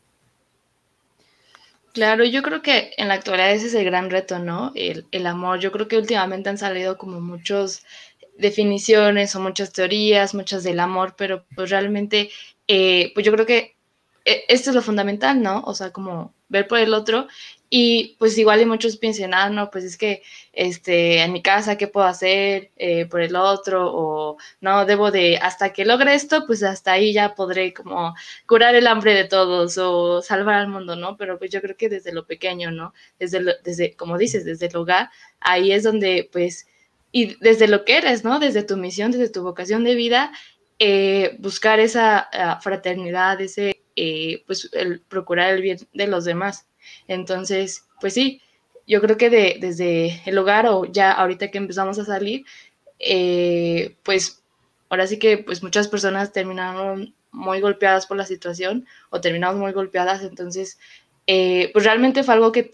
Claro, 1.93 2.25
yo 2.25 2.43
creo 2.43 2.61
que 2.61 2.91
en 2.99 3.09
la 3.09 3.15
actualidad 3.15 3.53
ese 3.53 3.69
es 3.69 3.75
el 3.75 3.85
gran 3.85 4.11
reto, 4.11 4.39
¿no? 4.39 4.73
El, 4.75 5.07
el 5.13 5.27
amor. 5.27 5.61
Yo 5.61 5.73
creo 5.73 5.89
que 5.89 5.97
últimamente 5.97 6.51
han 6.51 6.59
salido 6.59 6.99
como 6.99 7.21
muchas 7.21 7.87
definiciones 8.37 9.35
o 9.35 9.41
muchas 9.41 9.73
teorías, 9.73 10.35
muchas 10.35 10.63
del 10.63 10.81
amor, 10.81 11.15
pero 11.17 11.47
pues 11.55 11.71
realmente, 11.71 12.31
eh, 12.69 13.13
pues 13.15 13.25
yo 13.25 13.33
creo 13.33 13.47
que 13.47 13.77
eh, 14.27 14.45
esto 14.49 14.71
es 14.71 14.77
lo 14.77 14.83
fundamental, 14.83 15.41
¿no? 15.43 15.63
O 15.65 15.75
sea, 15.75 15.91
como 15.91 16.35
ver 16.49 16.69
por 16.69 16.79
el 16.79 16.93
otro 16.93 17.29
y 17.69 18.17
pues 18.19 18.39
igual 18.39 18.61
y 18.61 18.67
muchos 18.67 18.97
piensan, 18.97 19.35
ah, 19.35 19.51
no, 19.51 19.71
pues 19.71 19.85
es 19.85 19.97
que 19.97 20.23
este, 20.53 21.23
en 21.23 21.33
mi 21.33 21.43
casa, 21.43 21.77
¿qué 21.77 21.89
puedo 21.89 22.07
hacer 22.07 22.71
eh, 22.77 23.07
por 23.07 23.21
el 23.21 23.35
otro? 23.35 23.91
O 23.93 24.37
no, 24.61 24.87
debo 24.87 25.11
de, 25.11 25.39
hasta 25.39 25.73
que 25.73 25.85
logre 25.85 26.15
esto, 26.15 26.45
pues 26.47 26.63
hasta 26.63 26.93
ahí 26.93 27.13
ya 27.13 27.35
podré 27.35 27.75
como 27.75 28.15
curar 28.47 28.77
el 28.77 28.87
hambre 28.87 29.15
de 29.15 29.25
todos 29.25 29.79
o 29.79 30.23
salvar 30.23 30.57
al 30.57 30.69
mundo, 30.69 30.95
¿no? 30.97 31.17
Pero 31.17 31.39
pues 31.39 31.51
yo 31.51 31.61
creo 31.61 31.77
que 31.77 31.89
desde 31.89 32.13
lo 32.13 32.27
pequeño, 32.27 32.71
¿no? 32.71 32.95
Desde, 33.19 33.41
desde 33.65 33.95
como 33.97 34.17
dices, 34.19 34.45
desde 34.45 34.67
el 34.67 34.77
hogar, 34.77 35.11
ahí 35.41 35.73
es 35.73 35.83
donde 35.83 36.29
pues, 36.33 36.67
y 37.13 37.37
desde 37.41 37.69
lo 37.69 37.85
que 37.85 37.99
eres, 37.99 38.25
¿no? 38.25 38.39
Desde 38.39 38.63
tu 38.63 38.77
misión, 38.77 39.11
desde 39.11 39.29
tu 39.29 39.43
vocación 39.43 39.85
de 39.85 39.95
vida, 39.97 40.33
eh, 40.79 41.37
buscar 41.41 41.81
esa 41.81 42.29
ah, 42.33 42.61
fraternidad, 42.61 43.41
ese, 43.41 43.83
eh, 43.97 44.45
pues 44.47 44.69
el 44.73 45.01
procurar 45.01 45.55
el 45.55 45.63
bien 45.63 45.79
de 45.95 46.07
los 46.07 46.25
demás. 46.25 46.67
Entonces, 47.09 47.85
pues 48.01 48.15
sí, 48.15 48.41
yo 48.87 49.01
creo 49.01 49.17
que 49.17 49.31
desde 49.31 50.23
el 50.27 50.39
hogar 50.39 50.67
o 50.69 50.85
ya 50.85 51.13
ahorita 51.13 51.51
que 51.51 51.59
empezamos 51.59 51.99
a 51.99 52.05
salir, 52.05 52.45
eh, 52.99 53.97
pues 54.03 54.43
ahora 54.89 55.07
sí 55.07 55.19
que 55.19 55.39
pues 55.39 55.63
muchas 55.63 55.89
personas 55.89 56.33
terminaron 56.33 57.15
muy 57.33 57.61
golpeadas 57.61 58.07
por 58.07 58.17
la 58.17 58.25
situación 58.25 58.87
o 59.11 59.21
terminamos 59.21 59.61
muy 59.61 59.73
golpeadas, 59.73 60.23
entonces 60.23 60.79
eh, 61.27 61.71
pues 61.73 61.85
realmente 61.85 62.23
fue 62.23 62.35
algo 62.35 62.53
que, 62.53 62.71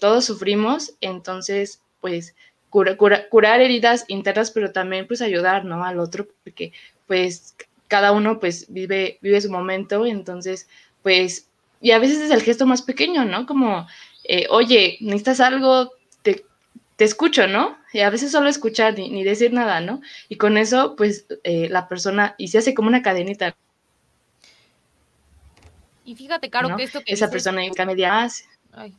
todos 0.00 0.24
sufrimos, 0.24 0.94
entonces 1.00 1.82
pues 2.00 2.34
curar 2.70 3.60
heridas 3.60 4.04
internas, 4.08 4.50
pero 4.52 4.72
también 4.72 5.06
pues 5.06 5.20
ayudar, 5.22 5.64
¿no? 5.64 5.84
Al 5.84 5.98
otro, 5.98 6.28
porque 6.44 6.72
pues 7.06 7.56
cada 7.88 8.12
uno 8.12 8.40
pues 8.40 8.72
vive, 8.72 9.18
vive 9.20 9.40
su 9.40 9.50
momento, 9.50 10.06
entonces 10.06 10.68
pues 11.02 11.49
y 11.80 11.92
a 11.92 11.98
veces 11.98 12.18
es 12.18 12.30
el 12.30 12.42
gesto 12.42 12.66
más 12.66 12.82
pequeño, 12.82 13.24
¿no? 13.24 13.46
Como, 13.46 13.86
eh, 14.24 14.46
oye, 14.50 14.98
necesitas 15.00 15.40
algo, 15.40 15.92
te, 16.22 16.44
escucho, 16.98 17.46
¿no? 17.46 17.78
Y 17.94 18.00
a 18.00 18.10
veces 18.10 18.30
solo 18.30 18.50
escuchar 18.50 18.98
ni, 18.98 19.24
decir 19.24 19.54
nada, 19.54 19.80
¿no? 19.80 20.02
Y 20.28 20.36
con 20.36 20.58
eso, 20.58 20.96
pues, 20.96 21.26
eh, 21.44 21.68
la 21.70 21.88
persona, 21.88 22.34
y 22.36 22.48
se 22.48 22.58
hace 22.58 22.74
como 22.74 22.88
una 22.88 23.00
cadenita. 23.00 23.56
Y 26.04 26.14
fíjate, 26.14 26.50
Caro, 26.50 26.76
que 26.76 26.82
esto 26.82 27.00
que 27.00 27.14
Esa 27.14 27.30
persona 27.30 27.64
en 27.64 27.72
media 27.86 28.22
hace. 28.22 28.44
Ay, 28.72 28.94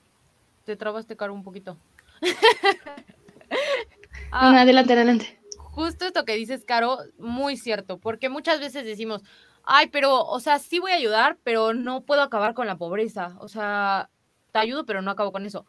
te 0.66 0.76
trabaste, 0.76 1.16
Caro, 1.16 1.36
un 1.36 1.44
poquito. 1.44 1.78
ah, 4.32 4.62
adelante, 4.62 4.94
adelante. 4.94 5.40
Justo 5.58 6.06
esto 6.06 6.26
que 6.26 6.36
dices, 6.36 6.64
Caro, 6.66 6.98
muy 7.20 7.58
cierto, 7.58 8.00
porque 8.00 8.30
muchas 8.30 8.60
veces 8.60 8.86
decimos, 8.86 9.22
ay, 9.64 9.88
pero, 9.88 10.26
o 10.26 10.40
sea, 10.40 10.60
sí 10.60 10.80
voy 10.80 10.92
a 10.92 10.96
ayudar, 10.96 11.38
pero 11.44 11.74
no 11.74 12.02
puedo 12.02 12.22
acabar 12.22 12.54
con 12.54 12.68
la 12.68 12.78
pobreza. 12.78 13.36
O 13.40 13.48
sea, 13.48 14.10
te 14.52 14.60
ayudo, 14.60 14.86
pero 14.86 15.02
no 15.02 15.12
acabo 15.12 15.32
con 15.32 15.46
eso. 15.46 15.66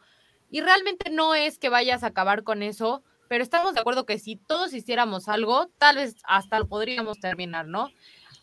Y 0.49 0.61
realmente 0.61 1.09
no 1.09 1.35
es 1.35 1.57
que 1.57 1.69
vayas 1.69 2.03
a 2.03 2.07
acabar 2.07 2.43
con 2.43 2.61
eso, 2.61 3.03
pero 3.27 3.43
estamos 3.43 3.73
de 3.73 3.79
acuerdo 3.79 4.05
que 4.05 4.19
si 4.19 4.35
todos 4.35 4.73
hiciéramos 4.73 5.27
algo, 5.27 5.67
tal 5.77 5.95
vez 5.95 6.15
hasta 6.23 6.59
lo 6.59 6.67
podríamos 6.67 7.19
terminar, 7.19 7.65
¿no? 7.65 7.89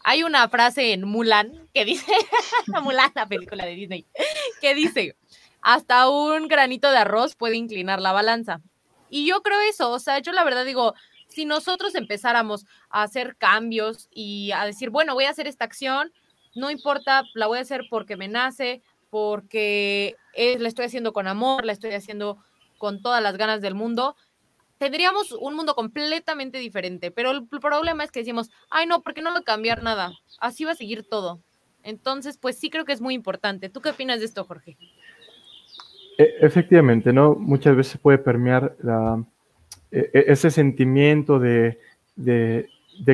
Hay 0.02 0.22
una 0.22 0.48
frase 0.48 0.92
en 0.92 1.06
Mulan 1.06 1.68
que 1.72 1.84
dice, 1.84 2.12
Mulan, 2.82 3.12
la 3.14 3.26
película 3.26 3.64
de 3.64 3.74
Disney, 3.74 4.06
que 4.60 4.74
dice, 4.74 5.16
hasta 5.60 6.08
un 6.08 6.48
granito 6.48 6.90
de 6.90 6.98
arroz 6.98 7.36
puede 7.36 7.56
inclinar 7.56 8.00
la 8.00 8.12
balanza. 8.12 8.60
Y 9.10 9.26
yo 9.26 9.42
creo 9.42 9.60
eso, 9.60 9.90
o 9.90 9.98
sea, 9.98 10.20
yo 10.20 10.32
la 10.32 10.44
verdad 10.44 10.64
digo, 10.64 10.94
si 11.30 11.44
nosotros 11.44 11.94
empezáramos 11.94 12.66
a 12.90 13.02
hacer 13.02 13.36
cambios 13.36 14.08
y 14.12 14.50
a 14.52 14.64
decir, 14.64 14.90
bueno, 14.90 15.14
voy 15.14 15.24
a 15.24 15.30
hacer 15.30 15.46
esta 15.46 15.64
acción, 15.64 16.12
no 16.54 16.70
importa, 16.70 17.22
la 17.34 17.46
voy 17.46 17.58
a 17.58 17.62
hacer 17.62 17.84
porque 17.88 18.16
me 18.16 18.28
nace, 18.28 18.82
porque 19.08 20.16
la 20.36 20.68
estoy 20.68 20.86
haciendo 20.86 21.12
con 21.12 21.28
amor, 21.28 21.64
la 21.64 21.72
estoy 21.72 21.92
haciendo 21.92 22.38
con 22.78 23.00
todas 23.00 23.22
las 23.22 23.36
ganas 23.36 23.60
del 23.60 23.74
mundo, 23.74 24.16
tendríamos 24.78 25.32
un 25.32 25.54
mundo 25.54 25.74
completamente 25.74 26.58
diferente. 26.58 27.10
Pero 27.10 27.30
el 27.30 27.46
problema 27.46 28.02
es 28.02 28.10
que 28.10 28.20
decimos, 28.20 28.50
ay, 28.70 28.86
no, 28.86 29.02
porque 29.02 29.22
no 29.22 29.32
va 29.32 29.38
a 29.38 29.42
cambiar 29.42 29.82
nada, 29.82 30.12
así 30.40 30.64
va 30.64 30.72
a 30.72 30.76
seguir 30.76 31.08
todo. 31.08 31.40
Entonces, 31.82 32.38
pues 32.38 32.58
sí 32.58 32.70
creo 32.70 32.84
que 32.84 32.92
es 32.92 33.00
muy 33.00 33.14
importante. 33.14 33.68
¿Tú 33.68 33.80
qué 33.80 33.90
opinas 33.90 34.18
de 34.18 34.26
esto, 34.26 34.44
Jorge? 34.44 34.76
E, 36.18 36.34
efectivamente, 36.40 37.12
¿no? 37.12 37.34
Muchas 37.34 37.76
veces 37.76 38.00
puede 38.00 38.18
permear 38.18 38.76
la, 38.82 39.24
ese 39.90 40.50
sentimiento 40.50 41.38
de, 41.38 41.78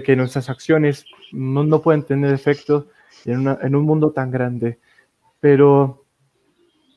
que 0.04 0.16
nuestras 0.16 0.50
acciones 0.50 1.06
no, 1.32 1.80
pueden 1.80 2.02
tener 2.04 2.32
efecto 2.32 2.88
en, 3.24 3.48
en, 3.48 3.74
un 3.74 3.84
mundo 3.84 4.10
tan 4.12 4.30
grande. 4.30 4.78
Pero 5.40 6.04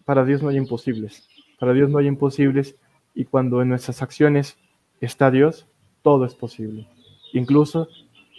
para 0.06 0.26
Dios 0.26 0.42
no 0.42 0.50
hay 0.50 0.58
imposibles. 0.58 1.28
Para 1.60 1.74
Dios 1.74 1.90
no 1.90 2.00
hay 2.00 2.08
imposibles 2.08 2.76
y 3.14 3.26
cuando 3.26 3.62
en 3.62 3.70
nuestras 3.70 4.02
acciones 4.02 4.58
está 5.02 5.32
Dios, 5.32 5.68
todo 6.02 6.26
es 6.26 6.36
posible. 6.36 6.88
Incluso 7.34 7.88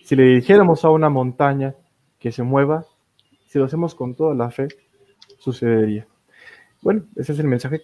si 0.03 0.17
le 0.17 0.25
dijéramos 0.25 0.85
a 0.85 0.91
una 0.91 1.09
montaña 1.09 1.75
que 2.19 2.33
se 2.33 2.43
mueva, 2.43 2.85
si 3.47 3.59
lo 3.59 3.65
hacemos 3.65 3.95
con 3.95 4.15
toda 4.15 4.35
la 4.35 4.51
fe, 4.51 4.69
sucedería. 5.39 6.07
Bueno, 6.83 7.05
ese 7.17 7.33
es 7.33 7.39
el 7.39 7.47
mensaje 7.47 7.83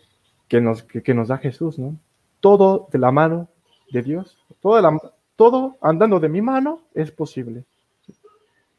que 0.48 0.60
nos, 0.60 0.82
que 0.82 1.14
nos 1.14 1.28
da 1.28 1.38
Jesús, 1.38 1.78
¿no? 1.78 1.98
Todo 2.46 2.86
de 2.92 3.00
la 3.00 3.10
mano 3.10 3.48
de 3.90 4.02
Dios, 4.02 4.38
todo, 4.60 5.76
andando 5.80 6.20
de 6.20 6.28
mi 6.28 6.40
mano 6.40 6.82
es 6.94 7.10
posible. 7.10 7.64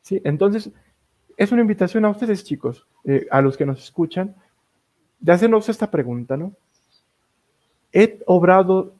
¿Sí? 0.03 0.21
Entonces, 0.23 0.71
es 1.35 1.51
una 1.51 1.63
invitación 1.63 2.05
a 2.05 2.09
ustedes, 2.09 2.45
chicos, 2.45 2.87
eh, 3.03 3.27
a 3.29 3.41
los 3.41 3.57
que 3.57 3.65
nos 3.65 3.83
escuchan, 3.83 4.33
de 5.19 5.33
hacernos 5.33 5.67
esta 5.67 5.91
pregunta, 5.91 6.37
¿no? 6.37 6.53
He 7.91 8.23
obrado 8.25 8.93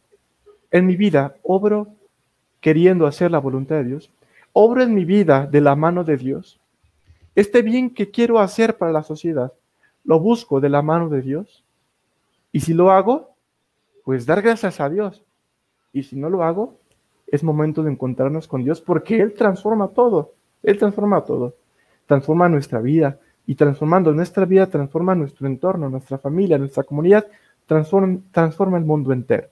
en 0.69 0.85
mi 0.85 0.97
vida, 0.97 1.37
obro 1.43 1.87
queriendo 2.59 3.07
hacer 3.07 3.31
la 3.31 3.39
voluntad 3.39 3.77
de 3.77 3.85
Dios, 3.85 4.11
obro 4.51 4.81
en 4.81 4.93
mi 4.93 5.05
vida 5.05 5.45
de 5.45 5.61
la 5.61 5.77
mano 5.77 6.03
de 6.03 6.17
Dios. 6.17 6.59
Este 7.35 7.61
bien 7.61 7.89
que 7.89 8.11
quiero 8.11 8.37
hacer 8.37 8.77
para 8.77 8.91
la 8.91 9.03
sociedad, 9.03 9.53
lo 10.03 10.19
busco 10.19 10.59
de 10.59 10.67
la 10.67 10.81
mano 10.81 11.07
de 11.07 11.21
Dios. 11.21 11.63
Y 12.51 12.59
si 12.59 12.73
lo 12.73 12.91
hago, 12.91 13.36
pues 14.07 14.25
dar 14.25 14.41
gracias 14.41 14.79
a 14.79 14.89
Dios. 14.89 15.21
Y 15.91 16.03
si 16.03 16.15
no 16.15 16.29
lo 16.29 16.41
hago, 16.41 16.79
es 17.27 17.43
momento 17.43 17.83
de 17.83 17.91
encontrarnos 17.91 18.47
con 18.47 18.63
Dios 18.63 18.79
porque 18.79 19.19
Él 19.19 19.33
transforma 19.33 19.89
todo. 19.89 20.33
Él 20.63 20.77
transforma 20.77 21.25
todo. 21.25 21.57
Transforma 22.05 22.47
nuestra 22.47 22.79
vida. 22.79 23.19
Y 23.45 23.55
transformando 23.55 24.13
nuestra 24.13 24.45
vida, 24.45 24.67
transforma 24.67 25.13
nuestro 25.13 25.45
entorno, 25.45 25.89
nuestra 25.89 26.19
familia, 26.19 26.57
nuestra 26.57 26.83
comunidad, 26.83 27.27
transforma, 27.65 28.77
el 28.77 28.85
mundo 28.85 29.11
entero. 29.11 29.49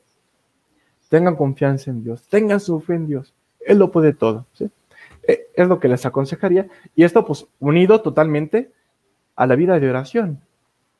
Tengan 1.09 1.35
confianza 1.35 1.91
en 1.91 2.01
Dios, 2.01 2.25
tengan 2.29 2.61
su 2.61 2.79
fe 2.79 2.95
en 2.95 3.07
Dios. 3.07 3.33
Él 3.59 3.77
lo 3.77 3.91
puede 3.91 4.13
todo. 4.13 4.45
E, 5.27 5.47
es 5.53 5.67
lo 5.67 5.81
que 5.81 5.89
les 5.89 6.05
aconsejaría. 6.05 6.69
Y 6.95 7.03
esto, 7.03 7.25
pues, 7.25 7.45
unido 7.59 8.01
totalmente 8.01 8.71
a 9.35 9.47
la 9.47 9.57
vida 9.57 9.81
de 9.81 9.89
oración. 9.89 10.39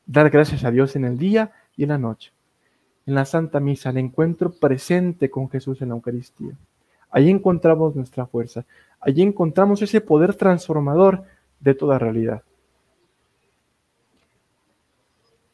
Dar 0.06 0.30
gracias 0.30 0.66
a 0.66 0.72
Dios 0.72 0.98
en 0.98 1.06
el 1.06 1.18
día 1.18 1.54
y 1.78 1.84
en 1.84 1.90
la 1.90 1.98
noche 1.98 2.35
en 3.06 3.16
la 3.16 3.26
Santa 3.26 3.60
Misa, 3.60 3.92
el 3.92 3.98
encuentro 3.98 4.52
presente 4.52 5.30
con 5.30 5.50
Jesús 5.50 5.82
en 5.82 5.90
la 5.90 5.96
Eucaristía. 5.96 6.58
Allí 7.10 7.30
encontramos 7.30 7.96
nuestra 7.96 8.26
fuerza, 8.26 8.66
allí 9.00 9.22
encontramos 9.22 9.82
ese 9.82 10.02
poder 10.02 10.36
transformador 10.36 11.24
de 11.60 11.76
toda 11.76 12.00
realidad. 12.00 12.44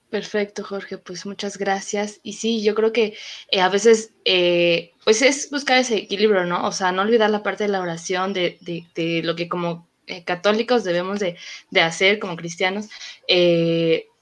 Perfecto, 0.10 0.66
Jorge, 0.66 0.98
pues 0.98 1.26
muchas 1.26 1.58
gracias. 1.58 2.20
Y 2.22 2.34
sí, 2.34 2.62
yo 2.62 2.76
creo 2.76 2.92
que 2.92 3.16
eh, 3.50 3.62
a 3.62 3.70
veces, 3.70 4.14
eh, 4.26 4.92
pues 5.06 5.22
es 5.22 5.50
buscar 5.50 5.78
ese 5.78 5.96
equilibrio, 5.96 6.44
¿no? 6.44 6.68
O 6.68 6.74
sea, 6.74 6.92
no 6.92 7.02
olvidar 7.02 7.30
la 7.30 7.44
parte 7.44 7.64
de 7.64 7.70
la 7.70 7.80
oración, 7.80 8.34
de, 8.34 8.58
de, 8.60 9.22
lo 9.24 9.38
que 9.38 9.48
como 9.48 9.88
eh, 10.08 10.26
católicos 10.26 10.84
debemos 10.84 11.22
de, 11.22 11.38
de, 11.70 11.82
hacer 11.82 12.20
como 12.20 12.36
cristianos, 12.36 12.90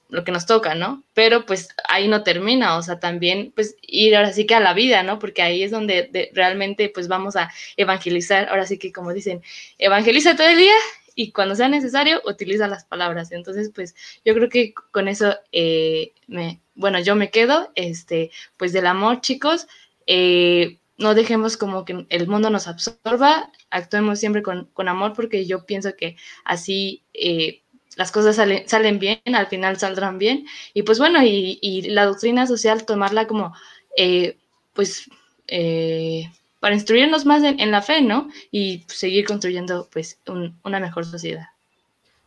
lo 0.09 0.23
que 0.23 0.31
nos 0.31 0.45
toca, 0.45 0.75
¿no? 0.75 1.03
Pero 1.13 1.45
pues 1.45 1.69
ahí 1.87 2.07
no 2.07 2.23
termina, 2.23 2.77
o 2.77 2.81
sea, 2.81 2.99
también 2.99 3.51
pues 3.55 3.75
ir 3.81 4.15
ahora 4.15 4.33
sí 4.33 4.45
que 4.45 4.55
a 4.55 4.59
la 4.59 4.73
vida, 4.73 5.03
¿no? 5.03 5.19
Porque 5.19 5.41
ahí 5.41 5.63
es 5.63 5.71
donde 5.71 6.31
realmente 6.33 6.89
pues 6.89 7.07
vamos 7.07 7.35
a 7.35 7.51
evangelizar, 7.77 8.49
ahora 8.49 8.65
sí 8.65 8.77
que 8.77 8.91
como 8.91 9.13
dicen, 9.13 9.41
evangeliza 9.77 10.35
todo 10.35 10.47
el 10.47 10.57
día 10.57 10.75
y 11.15 11.31
cuando 11.31 11.55
sea 11.55 11.69
necesario 11.69 12.21
utiliza 12.25 12.67
las 12.67 12.85
palabras. 12.85 13.31
Entonces, 13.31 13.71
pues 13.73 13.95
yo 14.25 14.33
creo 14.33 14.49
que 14.49 14.73
con 14.91 15.07
eso, 15.07 15.35
eh, 15.51 16.13
me, 16.27 16.59
bueno, 16.75 16.99
yo 16.99 17.15
me 17.15 17.29
quedo, 17.29 17.71
este, 17.75 18.31
pues 18.57 18.73
del 18.73 18.87
amor, 18.87 19.21
chicos. 19.21 19.67
Eh, 20.07 20.79
no 20.97 21.15
dejemos 21.15 21.55
como 21.55 21.85
que 21.85 22.05
el 22.09 22.27
mundo 22.27 22.49
nos 22.49 22.67
absorba, 22.67 23.51
actuemos 23.69 24.19
siempre 24.19 24.43
con, 24.43 24.65
con 24.73 24.89
amor 24.89 25.13
porque 25.13 25.45
yo 25.45 25.65
pienso 25.65 25.95
que 25.95 26.17
así 26.43 27.03
eh, 27.13 27.61
las 27.95 28.12
cosas 28.12 28.36
salen, 28.36 28.67
salen 28.67 28.99
bien, 28.99 29.19
al 29.34 29.47
final 29.47 29.78
saldrán 29.78 30.17
bien. 30.17 30.45
Y 30.73 30.84
pues 30.84 30.99
bueno, 30.99 31.19
y, 31.23 31.82
la 31.89 32.06
doctrina 32.06 32.47
social, 32.47 32.86
tomarla 32.86 33.28
como, 33.28 33.54
pues, 34.73 35.10
para 36.60 36.75
instruirnos 36.75 37.25
más 37.25 37.43
en, 37.43 37.71
la 37.71 37.82
fe, 37.82 38.02
¿no? 38.02 38.30
Y 38.52 38.84
seguir 38.88 39.25
construyendo 39.25 39.89
pues 39.91 40.19
una 40.63 40.80
mejor 40.80 41.06
sociedad. 41.06 41.47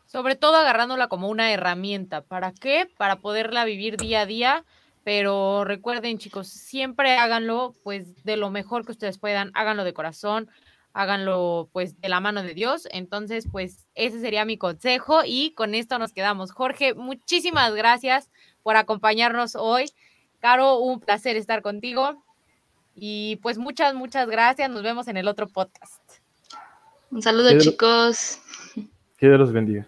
Sobre 0.07 0.37
todo 0.37 0.57
agarrándola 0.57 1.09
como 1.09 1.29
una 1.29 1.53
herramienta. 1.53 2.22
¿Para 2.22 2.53
qué? 2.53 2.88
Para 2.98 3.16
poderla 3.16 3.64
vivir 3.64 3.96
día 3.96 4.22
a 4.22 4.27
día. 4.27 4.64
Pero 5.05 5.64
recuerden, 5.64 6.18
chicos, 6.18 6.48
siempre 6.48 7.16
háganlo 7.16 7.75
pues 7.83 8.22
de 8.25 8.37
lo 8.37 8.51
mejor 8.51 8.85
que 8.85 8.92
ustedes 8.92 9.18
puedan, 9.18 9.51
háganlo 9.55 9.83
de 9.85 9.94
corazón, 9.94 10.48
háganlo 10.94 11.68
pues 11.72 12.00
de 12.00 12.09
la 12.09 12.20
mano 12.20 12.42
de 12.42 12.55
Dios. 12.55 12.88
Entonces, 12.90 13.46
pues 13.50 13.87
ese 13.94 14.20
sería 14.20 14.44
mi 14.44 14.59
consejo 14.59 15.22
y 15.24 15.52
con 15.55 15.74
esto 15.74 15.98
nos 15.98 16.12
quedamos. 16.12 16.52
Jorge, 16.52 16.94
muchísimas 16.94 17.74
gracias 17.74 18.31
por 18.62 18.76
acompañarnos 18.76 19.57
hoy. 19.57 19.90
Caro, 20.40 20.78
un 20.78 21.00
placer 21.00 21.37
estar 21.37 21.62
contigo. 21.62 22.22
Y 22.94 23.37
pues 23.37 23.59
muchas, 23.59 23.94
muchas 23.94 24.28
gracias. 24.28 24.70
Nos 24.70 24.83
vemos 24.83 25.09
en 25.09 25.16
el 25.16 25.28
otro 25.28 25.48
podcast. 25.48 26.02
Un 27.11 27.22
saludo, 27.22 27.59
chicos. 27.59 28.40
Que 29.16 29.28
Dios 29.28 29.38
los 29.38 29.52
bendiga. 29.52 29.87